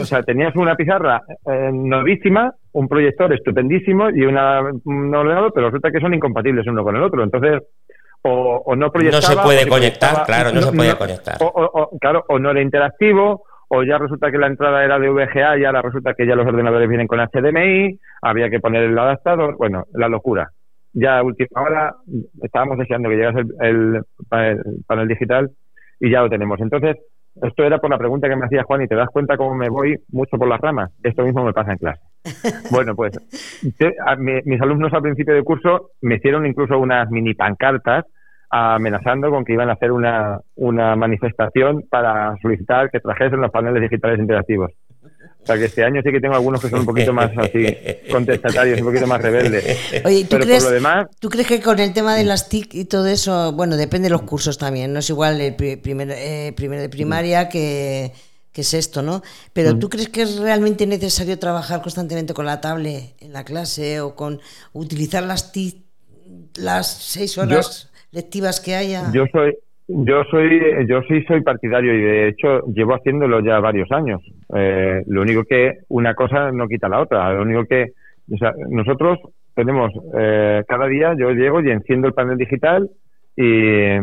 [0.00, 5.66] O sea, tenías una pizarra eh, novísima, un proyector estupendísimo y una, un ordenador, pero
[5.66, 7.22] resulta que son incompatibles uno con el otro.
[7.22, 7.62] Entonces,
[8.22, 9.34] o, no proyectaba...
[9.34, 11.36] No se puede conectar, claro, no, se puede conectar.
[11.40, 15.58] O, claro, o no era interactivo, o ya resulta que la entrada era de VGA
[15.58, 19.56] y ahora resulta que ya los ordenadores vienen con HDMI, había que poner el adaptador,
[19.56, 20.50] bueno, la locura
[20.94, 21.94] ya a última hora
[22.42, 25.50] estábamos deseando que llegase el, panel, digital
[26.00, 26.60] y ya lo tenemos.
[26.60, 26.96] Entonces,
[27.42, 29.68] esto era por la pregunta que me hacía Juan y te das cuenta cómo me
[29.68, 30.92] voy mucho por las ramas.
[31.02, 32.00] Esto mismo me pasa en clase.
[32.70, 33.12] Bueno, pues
[34.44, 38.04] mis alumnos al principio del curso me hicieron incluso unas mini pancartas
[38.50, 43.82] amenazando con que iban a hacer una, una manifestación para solicitar que trajesen los paneles
[43.82, 44.70] digitales interactivos.
[45.44, 47.66] O sea que este año sí que tengo algunos que son un poquito más así
[48.10, 49.78] contestatarios, un poquito más rebeldes.
[50.02, 50.66] Oye, ¿tú, crees,
[51.18, 54.12] ¿tú crees que con el tema de las TIC y todo eso, bueno, depende de
[54.12, 58.12] los cursos también, no es igual el primer, eh, primero de primaria que,
[58.52, 59.22] que sexto, ¿no?
[59.52, 64.00] Pero ¿tú crees que es realmente necesario trabajar constantemente con la tablet en la clase
[64.00, 64.40] o con
[64.72, 65.84] utilizar las TIC
[66.56, 69.10] las seis horas lectivas que haya?
[69.12, 73.90] Yo soy, yo soy, yo sí soy partidario y de hecho llevo haciéndolo ya varios
[73.92, 74.22] años.
[74.54, 77.32] Eh, lo único que una cosa no quita la otra.
[77.34, 77.92] Lo único que,
[78.32, 79.18] o sea, nosotros
[79.54, 82.88] tenemos eh, cada día yo llego y enciendo el panel digital
[83.36, 83.98] y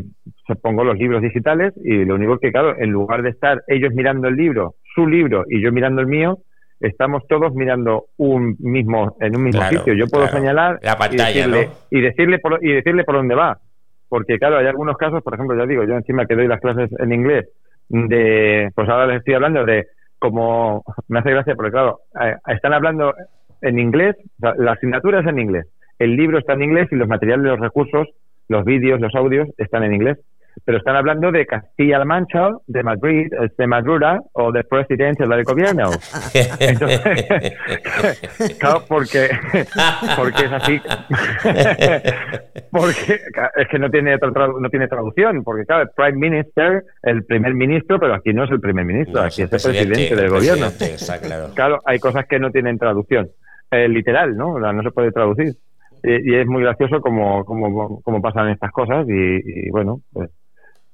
[0.48, 3.94] se pongo los libros digitales y lo único que claro, en lugar de estar ellos
[3.94, 6.40] mirando el libro, su libro y yo mirando el mío,
[6.80, 9.94] estamos todos mirando un mismo en un mismo sitio.
[9.94, 13.58] Yo puedo señalar la pantalla, y decirle, y decirle por, y decirle por dónde va
[14.12, 16.90] porque claro, hay algunos casos, por ejemplo, ya digo, yo encima que doy las clases
[17.00, 17.48] en inglés,
[17.88, 19.88] de, pues ahora les estoy hablando de
[20.20, 23.14] como, me hace gracia porque claro, eh, están hablando
[23.62, 25.66] en inglés, la asignatura es en inglés,
[25.98, 28.06] el libro está en inglés y los materiales, los recursos,
[28.50, 30.18] los vídeos, los audios están en inglés
[30.64, 35.90] pero están hablando de Castilla-La Mancha, de Madrid, de Madura o del presidente del gobierno.
[36.60, 37.02] Entonces,
[38.60, 39.30] claro, porque,
[40.16, 40.82] porque es así.
[42.72, 43.22] porque
[43.58, 48.00] es que no tiene, no tiene traducción, porque claro, el Prime Minister, el primer ministro,
[48.00, 50.68] pero aquí no es el primer ministro, aquí es el presidente, del gobierno.
[51.56, 51.80] claro.
[51.86, 53.30] hay cosas que no tienen traducción.
[53.72, 54.60] Eh, literal, ¿no?
[54.60, 55.54] no se puede traducir.
[56.04, 60.30] Y, es muy gracioso como, como, como pasan estas cosas y, y bueno, pues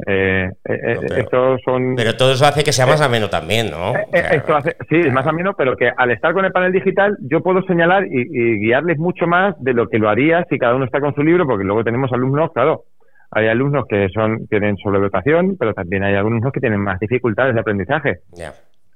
[0.06, 1.96] eh, eh, pero, son...
[1.96, 3.94] pero todo eso hace que sea más ameno también, ¿no?
[4.14, 7.42] esto hace, sí, es más ameno, pero que al estar con el panel digital yo
[7.42, 11.00] puedo señalar y, guiarles mucho más de lo que lo haría si cada uno está
[11.00, 12.84] con su libro, porque luego tenemos alumnos, claro,
[13.32, 17.62] hay alumnos que son tienen sobredotación, pero también hay alumnos que tienen más dificultades de
[17.62, 18.20] aprendizaje.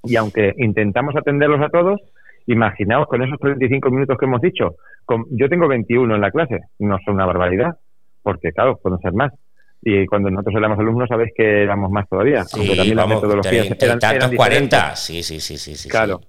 [0.04, 2.00] Y aunque intentamos atenderlos a todos,
[2.46, 6.60] imaginaos con esos 35 minutos que hemos dicho, con, yo tengo 21 en la clase,
[6.80, 7.76] no son una barbaridad,
[8.24, 9.34] porque claro, pueden ser más
[9.84, 14.00] y cuando nosotros éramos alumnos sabéis que éramos más todavía, aunque también las metodologías eran,
[14.16, 16.22] eran 40, sí, sí, sí, sí, Claro.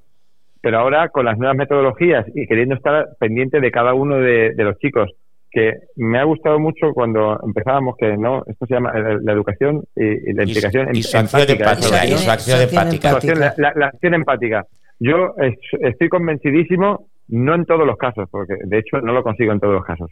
[0.60, 4.78] Pero ahora con las nuevas metodologías y queriendo estar pendiente de cada uno de, los
[4.78, 5.10] chicos,
[5.50, 9.82] que me ha gustado mucho cuando empezábamos que no esto se llama eh, la, educación
[9.96, 13.34] y, la implicación empática, empática.
[13.34, 14.66] La, la, acción empática.
[14.98, 15.34] Yo
[15.80, 19.74] estoy convencidísimo, no en todos los casos, porque de hecho no lo consigo en todos
[19.74, 20.10] los casos,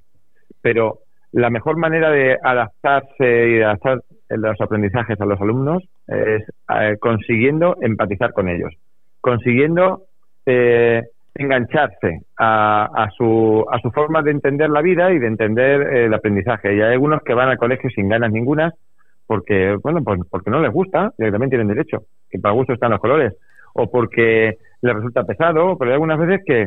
[0.61, 0.99] pero
[1.33, 6.43] la mejor manera de adaptarse y de adaptar los aprendizajes a los alumnos es
[6.75, 8.73] eh, consiguiendo empatizar con ellos,
[9.21, 10.05] consiguiendo
[10.47, 11.03] eh,
[11.35, 16.05] engancharse a, a, su, a su forma de entender la vida y de entender eh,
[16.07, 16.75] el aprendizaje.
[16.75, 18.73] Y hay algunos que van al colegio sin ganas ninguna
[19.27, 22.91] porque, bueno, pues porque no les gusta, y también tienen derecho, que para gusto están
[22.91, 23.37] los colores,
[23.75, 26.67] o porque les resulta pesado, pero hay algunas veces que,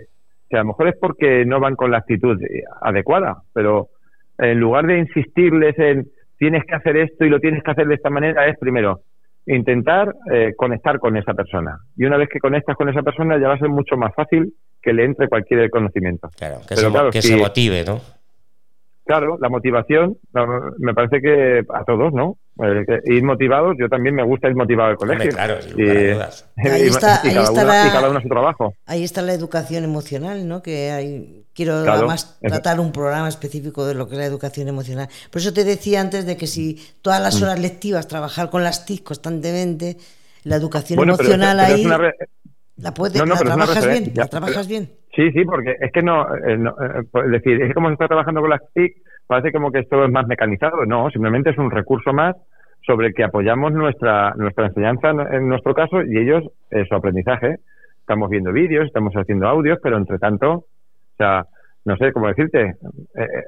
[0.49, 2.39] que a lo mejor es porque no van con la actitud
[2.79, 3.89] adecuada, pero
[4.51, 7.95] en lugar de insistirles en tienes que hacer esto y lo tienes que hacer de
[7.95, 9.01] esta manera, es primero
[9.45, 11.77] intentar eh, conectar con esa persona.
[11.97, 14.53] Y una vez que conectas con esa persona ya va a ser mucho más fácil
[14.81, 16.29] que le entre cualquier conocimiento.
[16.37, 18.01] Claro, que, se, que se motive, ¿no?
[19.05, 20.15] Claro, la motivación,
[20.79, 22.37] me parece que a todos, ¿no?
[23.05, 25.31] Ir motivados, yo también me gusta ir motivado al colegio.
[25.31, 25.89] claro, y,
[26.67, 28.75] ahí está, ahí cada, está la, cada uno su trabajo.
[28.85, 30.61] Ahí está la educación emocional, ¿no?
[30.61, 35.09] Que hay, quiero además tratar un programa específico de lo que es la educación emocional.
[35.31, 37.43] Por eso te decía antes de que si todas las mm.
[37.43, 39.97] horas lectivas trabajar con las TIC constantemente,
[40.43, 41.87] la educación emocional ahí
[42.75, 44.89] la puedes, no, trabajas bien, la trabajas bien.
[45.15, 48.07] Sí, sí, porque es que no, eh, eh, es decir, es que como se está
[48.07, 48.95] trabajando con las TIC,
[49.27, 50.85] parece como que esto es más mecanizado.
[50.85, 52.35] No, simplemente es un recurso más
[52.85, 57.57] sobre el que apoyamos nuestra, nuestra enseñanza en nuestro caso y ellos eh, su aprendizaje.
[57.99, 60.65] Estamos viendo vídeos, estamos haciendo audios, pero entre tanto, o
[61.17, 61.45] sea,
[61.85, 62.75] no sé cómo decirte,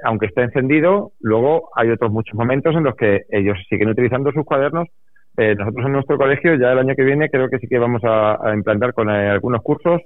[0.04, 4.44] aunque esté encendido, luego hay otros muchos momentos en los que ellos siguen utilizando sus
[4.44, 4.90] cuadernos.
[5.38, 8.54] nosotros en nuestro colegio ya el año que viene creo que sí que vamos a,
[8.54, 10.02] implantar con algunos cursos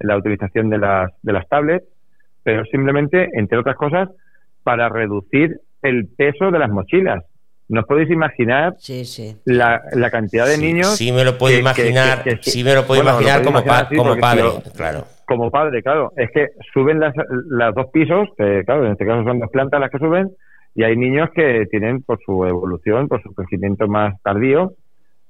[0.00, 1.86] la utilización de las, de las tablets,
[2.42, 4.08] pero simplemente, entre otras cosas,
[4.64, 7.24] para reducir el peso de las mochilas.
[7.68, 8.74] ¿No os podéis imaginar
[9.44, 10.96] La, la, cantidad de niños?
[10.96, 13.62] Sí, me lo puedo imaginar, sí me lo puedo imaginar como,
[13.96, 14.42] como padre,
[14.76, 15.04] claro.
[15.26, 16.12] Como padre, claro.
[16.16, 17.14] Es que suben las,
[17.48, 20.30] las dos pisos, que claro, en este caso son dos plantas las que suben,
[20.74, 24.74] y hay niños que tienen, por su evolución, por su crecimiento más tardío,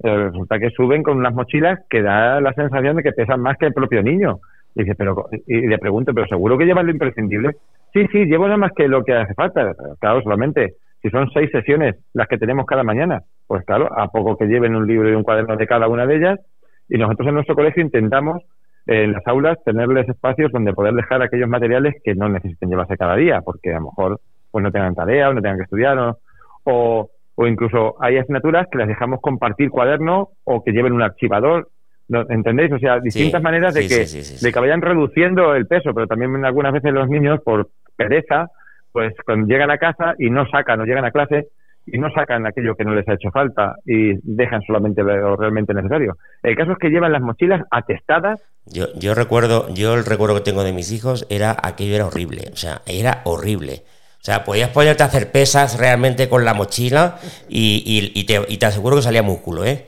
[0.03, 3.57] eh, resulta que suben con unas mochilas que da la sensación de que pesan más
[3.59, 4.40] que el propio niño.
[4.75, 7.57] Y, dice, pero, y le pregunto, ¿pero seguro que llevas lo imprescindible?
[7.94, 9.72] Sí, sí, llevo nada más que lo que hace falta.
[10.00, 14.37] Claro, solamente si son seis sesiones las que tenemos cada mañana, pues claro, a poco
[14.37, 16.40] que lleven un libro y un cuaderno de cada una de ellas.
[16.88, 18.42] Y nosotros en nuestro colegio intentamos
[18.87, 23.14] en las aulas tenerles espacios donde poder dejar aquellos materiales que no necesiten llevarse cada
[23.14, 26.18] día, porque a lo mejor pues no tengan tarea o no tengan que estudiar o,
[26.64, 31.68] o, o incluso hay asignaturas que las dejamos compartir cuaderno o que lleven un archivador
[32.09, 32.70] ¿Entendéis?
[32.72, 36.72] O sea, distintas maneras de, que, de que vayan reduciendo el peso, pero también algunas
[36.72, 38.50] veces los niños, por pereza,
[38.92, 41.48] pues cuando llegan a casa y no sacan o llegan a clase
[41.87, 45.74] y no sacan aquello que no les ha hecho falta y dejan solamente lo realmente
[45.74, 46.16] necesario.
[46.42, 48.40] El caso es que llevan las mochilas atestadas.
[48.66, 52.48] Yo, yo recuerdo, yo el recuerdo que tengo de mis hijos era aquello era horrible,
[52.52, 53.83] o sea, era horrible.
[54.20, 58.57] O sea, podías ponerte a hacer pesas realmente con la mochila y, y, te, y
[58.57, 59.85] te aseguro que salía músculo, ¿eh?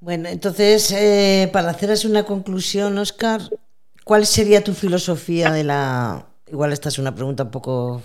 [0.00, 3.40] Bueno, entonces, eh, para hacer así una conclusión, Oscar,
[4.04, 6.26] ¿cuál sería tu filosofía de la...
[6.46, 8.02] Igual esta es una pregunta un poco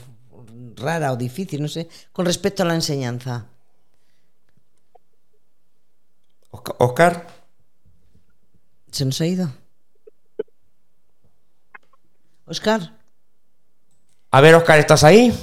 [0.76, 3.46] rara o difícil, no sé, con respecto a la enseñanza.
[6.80, 7.28] Oscar.
[8.92, 9.52] ¿Se nos ha ido?
[12.46, 12.94] Oscar.
[14.32, 15.34] A ver, Oscar, ¿estás ahí?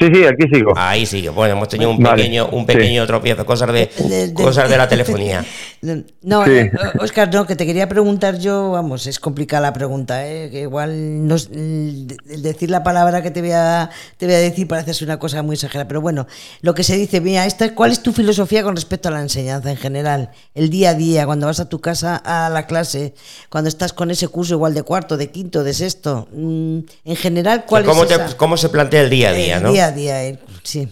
[0.00, 0.72] Sí, sí, aquí sigo.
[0.76, 1.28] Ahí sigue.
[1.28, 5.44] Bueno, hemos tenido un pequeño, un pequeño tropiezo, cosas de, cosas de la telefonía.
[5.80, 6.44] No,
[7.00, 10.50] Oscar, no, que te quería preguntar yo, vamos, es complicada la pregunta, ¿eh?
[10.50, 14.92] que igual no, decir la palabra que te voy a, te voy a decir parece
[14.92, 16.26] ser una cosa muy exagerada, pero bueno,
[16.62, 19.70] lo que se dice, mira, esta, ¿cuál es tu filosofía con respecto a la enseñanza
[19.70, 20.32] en general?
[20.54, 23.14] El día a día, cuando vas a tu casa a la clase,
[23.48, 27.66] cuando estás con ese curso igual de cuarto, de quinto, de sexto, mm, en general,
[27.66, 29.70] ¿cuál ¿cómo es ¿Cómo se plantea el día a día, no?
[29.70, 30.88] día, eh, sí.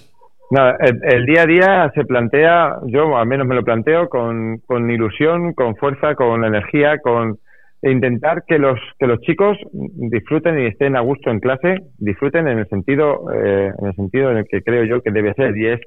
[0.50, 4.88] No, el, día a día se plantea, yo al menos me lo planteo con, con
[4.88, 7.38] ilusión, con fuerza, con energía, con
[7.82, 12.59] intentar que los que los chicos disfruten y estén a gusto en clase, disfruten en
[12.59, 15.66] el sentido eh, en el sentido en el que creo yo que debe ser y
[15.66, 15.80] es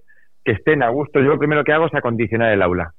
[0.44, 1.20] que estén a gusto.
[1.20, 2.92] Yo lo primero que hago es acondicionar el aula.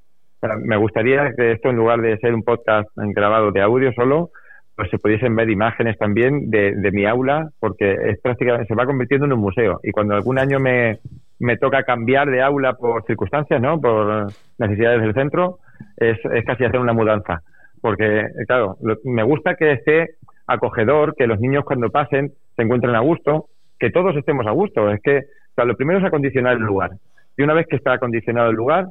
[0.63, 4.31] me gustaría que esto en lugar de ser un podcast grabado de audio solo,
[4.75, 8.85] pues se pudiesen ver imágenes también de, de mi aula, porque es prácticamente se va
[8.85, 9.79] convirtiendo en un museo.
[9.83, 10.99] Y cuando algún año me,
[11.41, 13.81] me toca cambiar de aula por circunstancias, ¿no?
[13.81, 14.27] Por
[14.59, 15.57] necesidades del centro,
[15.97, 17.41] es, es casi hacer una mudanza.
[17.81, 20.11] Porque, claro, me gusta que esté
[20.45, 23.47] acogedor, que los niños cuando pasen se encuentren a gusto,
[23.79, 24.91] que todos estemos a gusto.
[24.91, 26.91] Es que, o sea, lo primero es acondicionar el lugar.
[27.35, 28.85] Y una vez que está acondicionado el lugar,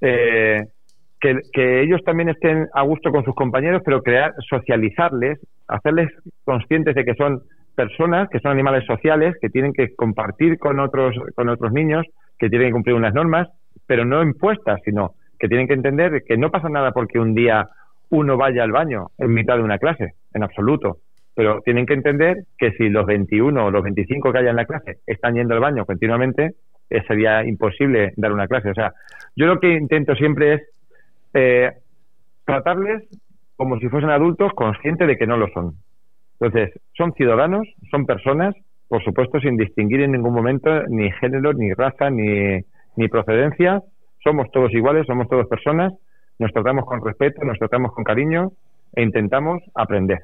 [0.00, 0.64] eh,
[1.20, 6.08] que, ellos también estén a gusto con sus compañeros, pero crear, socializarles, hacerles
[6.44, 7.42] conscientes de que son
[7.76, 12.06] personas, que son animales sociales, que tienen que compartir con otros, con otros niños,
[12.38, 13.48] que tienen que cumplir unas normas,
[13.86, 17.68] pero no impuestas, sino que tienen que entender que no pasa nada porque un día
[18.10, 20.98] uno vaya al baño en mitad de una clase, en absoluto.
[21.34, 24.64] Pero tienen que entender que si los 21 o los 25 que haya en la
[24.64, 26.54] clase están yendo al baño continuamente,
[26.88, 28.70] eh, sería imposible dar una clase.
[28.70, 28.92] O sea,
[29.34, 30.62] yo lo que intento siempre es
[31.34, 31.72] eh,
[32.44, 33.02] tratarles
[33.56, 35.74] como si fuesen adultos conscientes de que no lo son.
[36.40, 38.54] Entonces, son ciudadanos, son personas,
[38.88, 42.60] por supuesto, sin distinguir en ningún momento ni género, ni raza, ni,
[42.96, 43.82] ni procedencia.
[44.22, 45.92] Somos todos iguales, somos todos personas,
[46.38, 48.52] nos tratamos con respeto, nos tratamos con cariño
[48.94, 50.20] e intentamos aprender.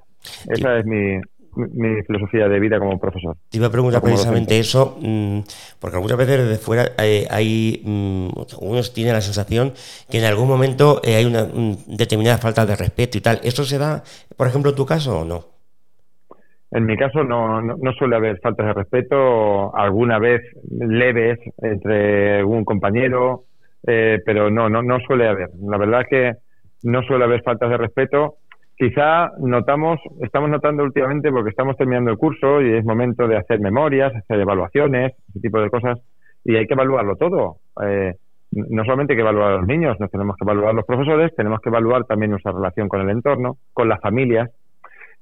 [0.48, 1.20] Esa es mi,
[1.57, 3.37] mi filosofía de vida como profesor.
[3.48, 5.40] Te iba a preguntar precisamente eso, mm,
[5.79, 8.29] porque algunas veces desde fuera eh, hay, mm,
[8.61, 9.72] unos tienen la sensación
[10.11, 11.48] que en algún momento eh, hay una
[11.87, 13.40] determinada falta de respeto y tal.
[13.42, 14.03] ¿Eso se da,
[14.37, 15.52] por ejemplo, en tu caso o no?
[16.73, 22.65] En mi caso no, no, suele haber faltas de respeto, alguna vez leves entre un
[22.65, 23.45] compañero,
[23.87, 25.51] eh, pero no, no, no suele haber.
[25.63, 26.33] La verdad es que
[26.85, 28.37] no suele haber faltas de respeto
[28.83, 33.61] quizá notamos, estamos notando últimamente porque estamos terminando el curso y es momento de hacer
[33.61, 36.01] memorias, hacer evaluaciones, ese tipo de cosas,
[36.45, 37.59] y hay que evaluarlo todo.
[37.87, 38.15] Eh,
[38.51, 41.61] no solamente hay que evaluar a los niños, nos tenemos que evaluar los profesores, tenemos
[41.61, 44.51] que evaluar también nuestra relación con el entorno, con las familias.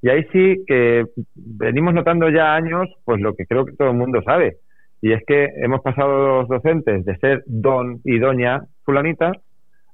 [0.03, 3.97] Y ahí sí que venimos notando ya años, pues lo que creo que todo el
[3.97, 4.57] mundo sabe,
[5.03, 9.33] y es que hemos pasado los docentes de ser don y doña fulanita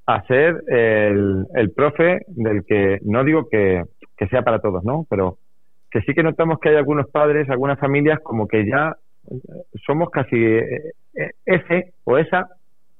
[0.07, 3.83] a ser el, el profe del que no digo que,
[4.17, 5.07] que, sea para todos, ¿no?
[5.11, 5.39] Pero
[5.91, 8.97] que sí que notamos que hay algunos padres, algunas familias como que ya
[9.85, 12.49] somos casi eh, eh, ese o esa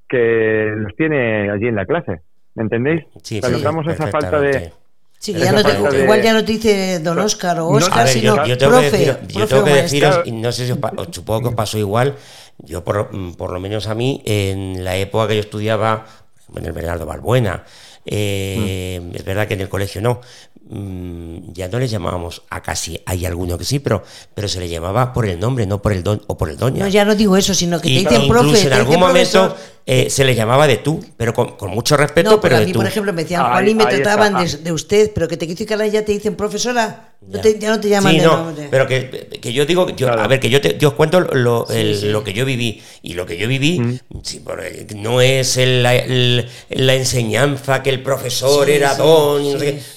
[0.09, 2.21] que los tiene allí en la clase.
[2.55, 3.05] ¿Me entendéis?
[3.23, 4.73] Sí, notamos esa falta de...
[5.19, 8.57] Sí, ya no te, igual ya no te dice don Oscar o Oscar, sino yo,
[8.59, 8.91] tengo profe,
[9.27, 10.79] que yo tengo que deciros, y no sé si os,
[11.11, 12.15] supongo que os pasó igual,
[12.59, 16.07] yo por, por lo menos a mí, en la época que yo estudiaba,
[16.55, 17.65] en el Bernardo Balbuena.
[18.05, 19.17] Eh, mm.
[19.17, 20.21] Es verdad que en el colegio no.
[20.69, 24.03] Mm, ya no le llamábamos a casi, hay alguno que sí, pero,
[24.35, 26.85] pero se le llamaba por el nombre, no por el don o por el doña.
[26.85, 28.67] No, ya no digo eso, sino que te dicen profe.
[28.67, 29.55] en algún momento
[29.89, 32.85] eh, se le llamaba de tú, pero con, mucho respeto, no, pero a mí, por
[32.85, 36.05] ejemplo, me decían Juan y me trataban de, usted, pero que te quito que ya
[36.05, 38.69] te dicen profesora, ya, no te llaman de nombre.
[38.69, 41.67] Pero que, que, yo digo, yo, a ver, que yo, te, yo os cuento lo,
[41.69, 42.83] lo, que yo viví.
[43.03, 44.01] Y lo que yo viví mm.
[44.97, 45.85] no es el,
[46.71, 49.45] la enseñanza que el profesor era don,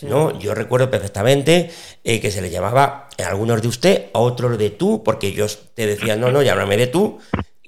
[0.03, 1.71] no, yo recuerdo perfectamente
[2.03, 5.71] eh, que se le llamaba a algunos de usted, a otros de tú, porque ellos
[5.73, 7.19] te decían, no, no, llámame de tú,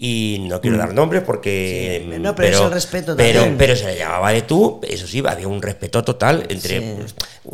[0.03, 4.31] y no quiero dar nombres porque no, pero, pero, respeto pero, pero se le llamaba
[4.31, 6.81] de tú eso sí había un respeto total entre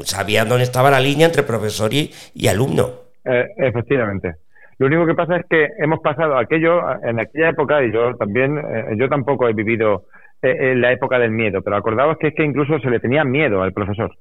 [0.06, 2.10] sabían dónde estaba la línea entre profesor y,
[2.48, 2.90] alumno.
[3.26, 4.36] Eh, efectivamente.
[4.80, 8.58] Lo único que pasa es que hemos pasado aquello en aquella época y yo también
[8.58, 10.06] eh, yo tampoco he vivido
[10.42, 13.26] eh, en la época del miedo pero acordaos que es que incluso se le tenía
[13.26, 14.16] miedo al profesor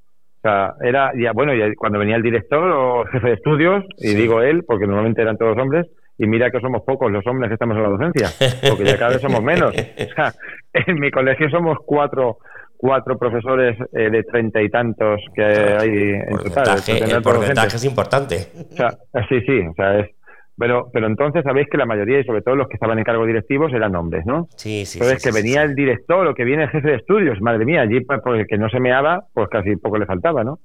[0.47, 4.15] o sea, era ya bueno, y cuando venía el director o jefe de estudios, y
[4.15, 5.87] digo él, porque normalmente eran todos hombres,
[6.19, 8.29] y mira que somos pocos los hombres que estamos en la docencia,
[8.69, 9.75] porque ya cada vez somos menos.
[9.97, 10.33] O sea,
[10.73, 12.39] en mi colegio somos cuatro
[12.77, 16.79] cuatro profesores eh, de treinta y tantos que hay en total.
[16.87, 18.37] El porcentaje es importante.
[18.71, 18.91] O sea,
[19.29, 20.11] sí, sí, o sea, es,
[20.59, 23.27] pero, pero entonces sabéis que la mayoría, y sobre todo los que estaban en cargos
[23.27, 24.49] directivos, eran hombres, ¿no?
[24.57, 24.99] Sí, sí.
[24.99, 28.01] Entonces, que venía el director o que viene el jefe de estudios, madre mía, allí,
[28.01, 30.59] pues, pues que no se meaba, pues casi poco le faltaba, ¿no?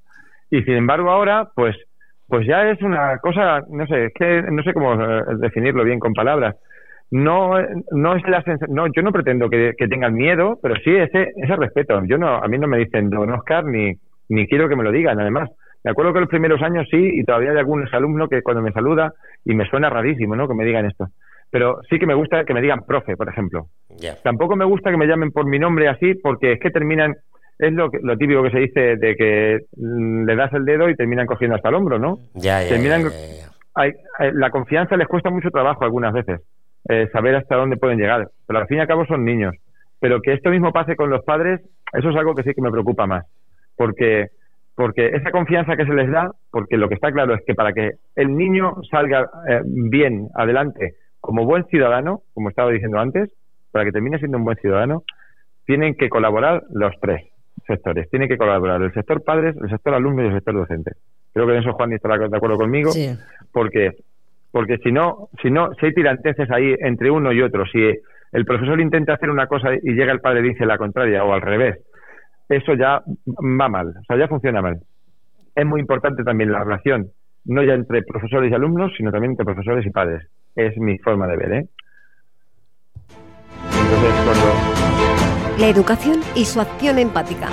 [0.50, 1.76] Y sin embargo, ahora, pues
[2.32, 6.00] pues ya es una cosa, no sé, es que no sé cómo eh, definirlo bien
[6.00, 6.56] con palabras.
[7.12, 7.60] No,
[7.92, 12.02] no es la no, yo no pretendo que, tengan miedo, pero sí ese, ese respeto.
[12.06, 13.92] Yo no, a mí no me dicen don Oscar ni,
[14.30, 15.50] ni quiero que me lo digan, además.
[15.84, 18.72] Me acuerdo que los primeros años sí, y todavía hay algunos alumnos que cuando me
[18.72, 19.14] saluda,
[19.46, 20.48] y me suena rarísimo, ¿no?
[20.48, 21.08] Que me digan esto.
[21.50, 23.68] Pero sí que me gusta que me digan profe, por ejemplo.
[24.24, 27.16] Tampoco me gusta que me llamen por mi nombre así, porque es que terminan,
[27.60, 30.96] es lo, lo típico que se dice de que mm, le das el dedo y
[30.96, 32.20] terminan cogiendo hasta el hombro, ¿no?
[32.36, 33.04] Ya, ya, terminan,
[33.74, 33.92] hay,
[34.34, 36.42] la confianza les cuesta mucho trabajo algunas veces,
[36.90, 39.56] eh, saber hasta dónde pueden llegar, pero al fin y al cabo son niños.
[40.00, 41.62] Pero que esto mismo pase con los padres,
[41.94, 43.26] eso es algo que sí que me preocupa más,
[43.76, 44.28] porque
[44.76, 47.74] porque esa confianza que se les da, porque lo que está claro es que para
[47.74, 53.30] que el niño salga eh, bien adelante como buen ciudadano, como estaba diciendo antes,
[53.72, 55.04] para que termine siendo un buen ciudadano,
[55.66, 57.28] tienen que colaborar los tres
[57.68, 58.10] sectores.
[58.10, 60.92] Tiene que colaborar el sector padres, el sector alumno y el sector docente.
[61.34, 62.92] Creo que en eso Juan estará de acuerdo conmigo,
[63.54, 63.92] porque
[64.52, 67.80] porque si no, si no, si hay tiranteces ahí entre uno y otro, si
[68.34, 71.32] el profesor intenta hacer una cosa y llega el padre y dice la contraria o
[71.32, 71.80] al revés,
[72.52, 74.80] eso ya va mal, o sea, ya funciona mal.
[75.56, 77.10] Es muy importante también la relación,
[77.46, 80.28] no ya entre profesores y alumnos, sino también entre profesores y padres.
[80.56, 81.68] Es mi forma de ver, ¿eh?
[85.58, 87.48] La educación y su acción empática.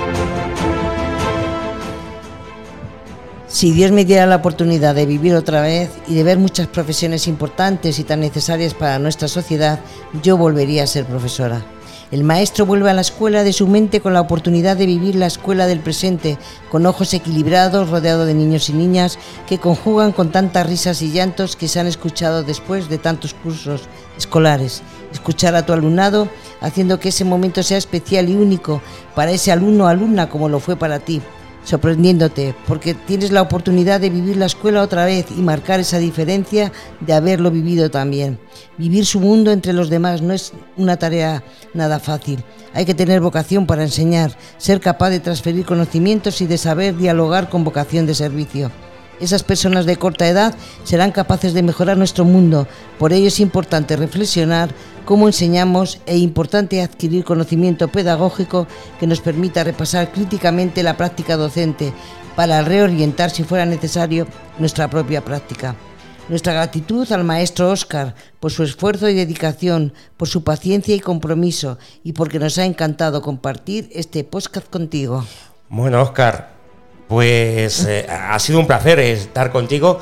[3.47, 7.27] Si Dios me diera la oportunidad de vivir otra vez y de ver muchas profesiones
[7.29, 9.81] importantes y tan necesarias para nuestra sociedad,
[10.23, 11.63] yo volvería a ser profesora.
[12.11, 15.27] El maestro vuelve a la escuela de su mente con la oportunidad de vivir la
[15.27, 16.39] escuela del presente,
[16.71, 21.55] con ojos equilibrados, rodeado de niños y niñas que conjugan con tantas risas y llantos
[21.55, 23.83] que se han escuchado después de tantos cursos
[24.17, 24.83] escolares.
[25.13, 26.29] Escuchar a tu alumnado
[26.63, 28.81] haciendo que ese momento sea especial y único
[29.15, 31.21] para ese alumno o alumna como lo fue para ti
[31.65, 36.73] sorprendiéndote, porque tienes la oportunidad de vivir la escuela otra vez y marcar esa diferencia
[37.01, 38.39] de haberlo vivido también.
[38.77, 41.43] Vivir su mundo entre los demás no es una tarea
[41.75, 42.43] nada fácil.
[42.75, 47.49] Hay que tener vocación para enseñar, ser capaz de transferir conocimientos y de saber dialogar
[47.49, 48.71] con vocación de servicio.
[49.21, 50.55] Esas personas de corta edad
[50.85, 52.69] serán capaces de mejorar nuestro mundo.
[52.99, 54.71] Por ello es importante reflexionar
[55.05, 58.67] cómo enseñamos e importante adquirir conocimiento pedagógico
[59.01, 61.93] que nos permita repasar críticamente la práctica docente
[62.37, 64.27] para reorientar, si fuera necesario,
[64.59, 65.75] nuestra propia práctica.
[66.29, 71.79] Nuestra gratitud al maestro Oscar por su esfuerzo y dedicación, por su paciencia y compromiso
[72.05, 75.25] y porque nos ha encantado compartir este podcast contigo.
[75.71, 76.58] Bueno, Oscar,
[77.09, 79.99] pues eh, ha sido un placer estar contigo.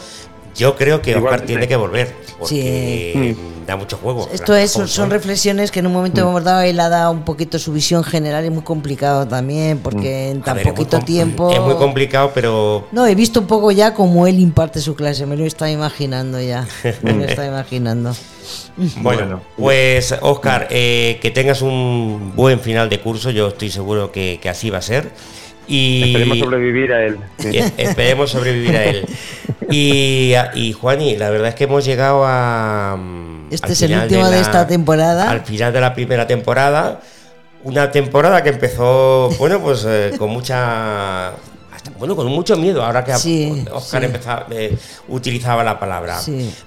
[0.57, 2.15] Yo creo que Oscar tiene que volver.
[2.39, 3.37] Porque
[3.67, 4.29] da mucho juego.
[4.33, 6.29] Esto es, son, reflexiones que en un momento mm.
[6.29, 6.61] hemos dado.
[6.63, 8.45] Él ha dado un poquito su visión general.
[8.45, 10.37] Es muy complicado también, porque mm.
[10.37, 11.51] en tan poquito tiempo.
[11.51, 12.87] Es muy complicado, pero.
[12.93, 15.27] No, he visto un poco ya cómo él imparte su clase.
[15.27, 16.67] Me lo está imaginando ya.
[17.03, 18.15] me lo está imaginando.
[19.03, 23.31] Bueno, pues Oscar, eh, que tengas un buen final de curso.
[23.31, 25.11] Yo estoy seguro que así va a ser.
[25.69, 27.19] Y esperemos sobrevivir a él.
[27.77, 29.07] Esperemos sobrevivir a él.
[29.71, 32.97] Y, y Juani, la verdad es que hemos llegado a.
[32.97, 35.31] Mm, este es el último de, esta temporada.
[35.31, 37.01] Al final de la primera temporada.
[37.65, 41.33] Una temporada que empezó, bueno, pues eh, con mucha
[41.99, 43.13] bueno, con mucho miedo, ahora que
[43.73, 44.11] Oscar
[44.51, 44.77] eh,
[45.09, 46.19] utilizaba la palabra.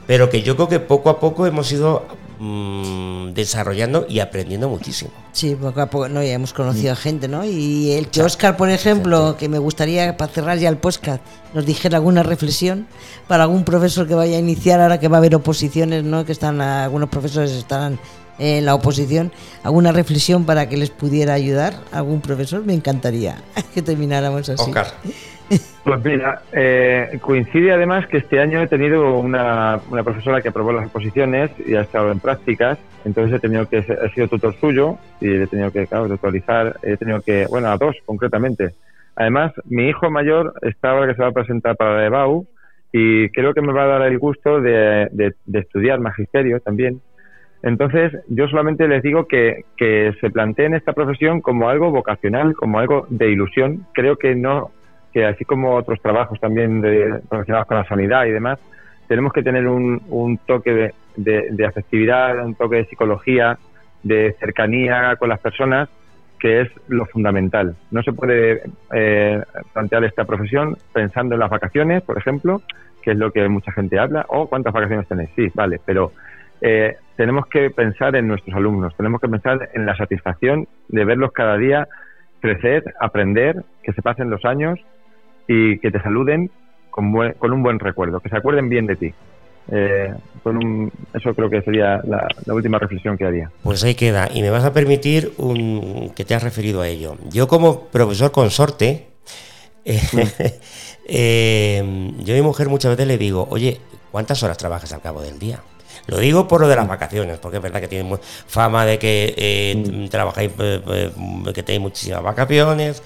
[0.08, 2.06] Pero que yo creo que poco a poco hemos ido
[2.42, 5.12] Mm, desarrollando y aprendiendo muchísimo.
[5.34, 7.44] Sí, poco a poco, no, ya hemos conocido a gente, ¿no?
[7.44, 11.22] Y el que Oscar, por ejemplo, que me gustaría, para cerrar ya el podcast,
[11.54, 12.88] nos dijera alguna reflexión
[13.28, 16.24] para algún profesor que vaya a iniciar, ahora que va a haber oposiciones, ¿no?
[16.24, 18.00] Que están, algunos profesores estarán
[18.38, 19.34] en la oposición,
[19.64, 24.64] alguna reflexión para que les pudiera ayudar, algún profesor, me encantaría que termináramos así.
[24.64, 24.94] Oscar.
[25.84, 30.84] Pues mira, eh, coincide además que este año he tenido una, profesora que aprobó las
[30.84, 35.32] exposiciones y ha estado en prácticas, entonces he tenido que, he sido tutor suyo y
[35.32, 38.76] he tenido que, claro, tutorizar, he tenido que, bueno, a dos concretamente.
[39.16, 42.46] Además, mi hijo mayor está ahora que se va a presentar para la EBAU
[42.92, 47.02] y creo que me va a dar el gusto de, de, estudiar magisterio también.
[47.62, 52.80] Entonces, yo solamente les digo que, que se planteen esta profesión como algo vocacional, como
[52.80, 53.86] algo de ilusión.
[53.94, 54.72] Creo que no
[55.26, 58.60] así como otros trabajos también relacionados con la sanidad y demás,
[59.08, 63.58] tenemos que tener un, un toque de, de, afectividad, un toque de psicología,
[64.04, 65.90] de cercanía con las personas,
[66.40, 67.76] que es lo fundamental.
[67.92, 68.62] No se puede
[68.94, 69.44] eh,
[69.74, 72.62] plantear esta profesión pensando en las vacaciones, por ejemplo,
[73.02, 76.12] que es lo que mucha gente habla, o cuántas vacaciones tenéis, sí, vale, pero
[76.62, 81.32] eh, tenemos que pensar en nuestros alumnos, tenemos que pensar en la satisfacción de verlos
[81.32, 81.88] cada día
[82.40, 84.80] crecer, aprender, que se pasen los años
[85.50, 86.52] y que te saluden
[86.92, 89.14] con, con un buen recuerdo, que se acuerden bien de ti.
[89.72, 93.52] Eh, con eso creo que sería la, última reflexión que haría.
[93.64, 94.30] Pues ahí queda.
[94.32, 97.18] Y me vas a permitir un, que te has referido a ello.
[97.32, 99.08] Yo como profesor consorte,
[99.86, 100.00] eh,
[101.08, 103.80] eh, yo a mi mujer muchas veces le digo, oye,
[104.12, 105.60] ¿cuántas horas trabajas al cabo del día?
[106.06, 106.90] Lo digo por lo de las mm.
[106.90, 110.10] vacaciones, porque es verdad que tiene fama de que mm.
[110.10, 113.02] trabajáis, que tenéis muchísimas vacaciones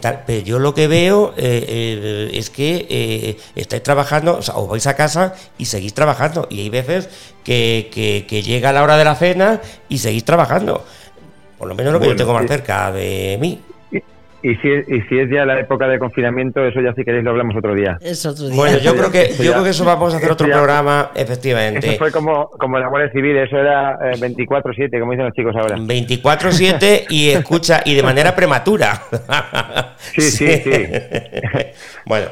[0.00, 0.24] tal?
[0.26, 4.68] Pero yo lo que veo eh, eh, es que eh, estáis trabajando, o, sea, os
[4.68, 6.46] vais a casa y seguís trabajando.
[6.50, 7.08] Y hay veces
[7.44, 10.84] que, que, llega la hora de la cena y seguís trabajando.
[11.58, 13.60] Por lo menos lo que yo tengo más cerca de mí.
[14.44, 17.30] Y si, y si es ya la época de confinamiento, eso ya si queréis lo
[17.30, 17.96] hablamos otro día.
[18.02, 18.54] Es otro día.
[18.54, 21.88] Bueno, yo creo que, yo creo que eso vamos a hacer otro programa, efectivamente.
[21.88, 25.56] Eso fue como, como la Guardia Civil, eso era 24-7, eh, como dicen los chicos
[25.56, 25.78] ahora.
[25.78, 29.04] 24-7 y escucha, y de manera prematura.
[30.12, 30.70] Sí, sí, sí.
[32.04, 32.26] bueno,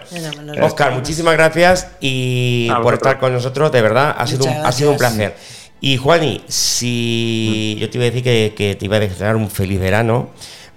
[0.60, 4.90] Oscar, muchísimas gracias y por estar con nosotros, de verdad, ha sido, un, ha sido
[4.90, 5.34] un placer.
[5.80, 9.48] Y Juani, si yo te iba a decir que, que te iba a desear un
[9.48, 10.28] feliz verano,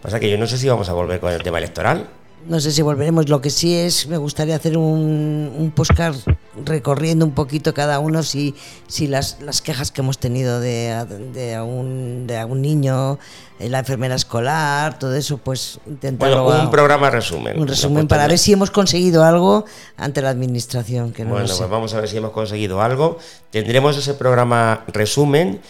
[0.06, 2.08] Pasa que yo no sé si vamos a volver con el tema electoral.
[2.48, 3.28] No sé si volveremos.
[3.28, 6.16] Lo que sí es, me gustaría hacer un, un postcard
[6.64, 8.54] recorriendo un poquito cada uno si,
[8.86, 13.18] si las, las quejas que hemos tenido de, de, algún, de algún niño,
[13.58, 16.40] eh, la enfermera escolar, todo eso, pues intentar...
[16.40, 17.60] Bueno, un programa resumen.
[17.60, 19.66] Un resumen para ver si hemos conseguido algo
[19.98, 21.14] ante la administración.
[21.14, 23.18] Que no bueno, pues vamos a ver si hemos conseguido algo.
[23.50, 25.62] Tendremos ese programa resumen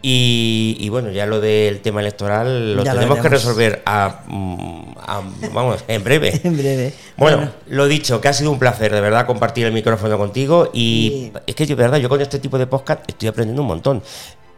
[0.00, 3.82] y, bueno, ya lo del tema electoral lo tenemos que resolver
[4.28, 4.82] mm,
[5.52, 6.40] vamos, en breve.
[6.44, 6.92] en breve.
[7.16, 11.32] Bueno, lo dicho, que ha sido un placer de verdad compartir el micrófono contigo y
[11.46, 14.02] es que de verdad yo con este tipo de podcast estoy aprendiendo un montón.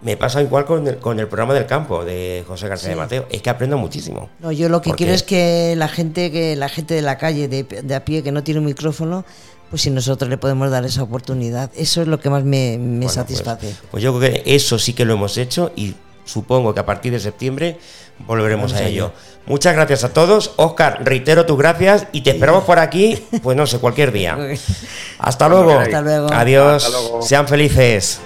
[0.02, 3.26] Me pasa igual con el, con el programa del campo de José García de Mateo.
[3.30, 4.30] Es que aprendo muchísimo.
[4.40, 7.48] No, yo lo que quiero es que la gente, que la gente de la calle,
[7.48, 9.26] de, de a pie, que no tiene un micrófono,
[9.70, 11.70] pues si nosotros le podemos dar esa oportunidad.
[11.76, 13.74] Eso es lo que más me, pues, satisface.
[13.90, 15.94] Pues, yo creo que eso sí que lo hemos hecho y
[16.24, 17.78] supongo que a partir de septiembre
[18.26, 19.12] volveremos a ello.
[19.46, 20.52] Muchas gracias a todos.
[20.56, 24.36] Oscar, reitero tus gracias y te esperamos por aquí, pues no sé, cualquier día.
[25.18, 25.78] Hasta luego.
[25.78, 26.32] Hasta luego.
[26.32, 26.92] Adiós.
[27.22, 28.20] Sean felices.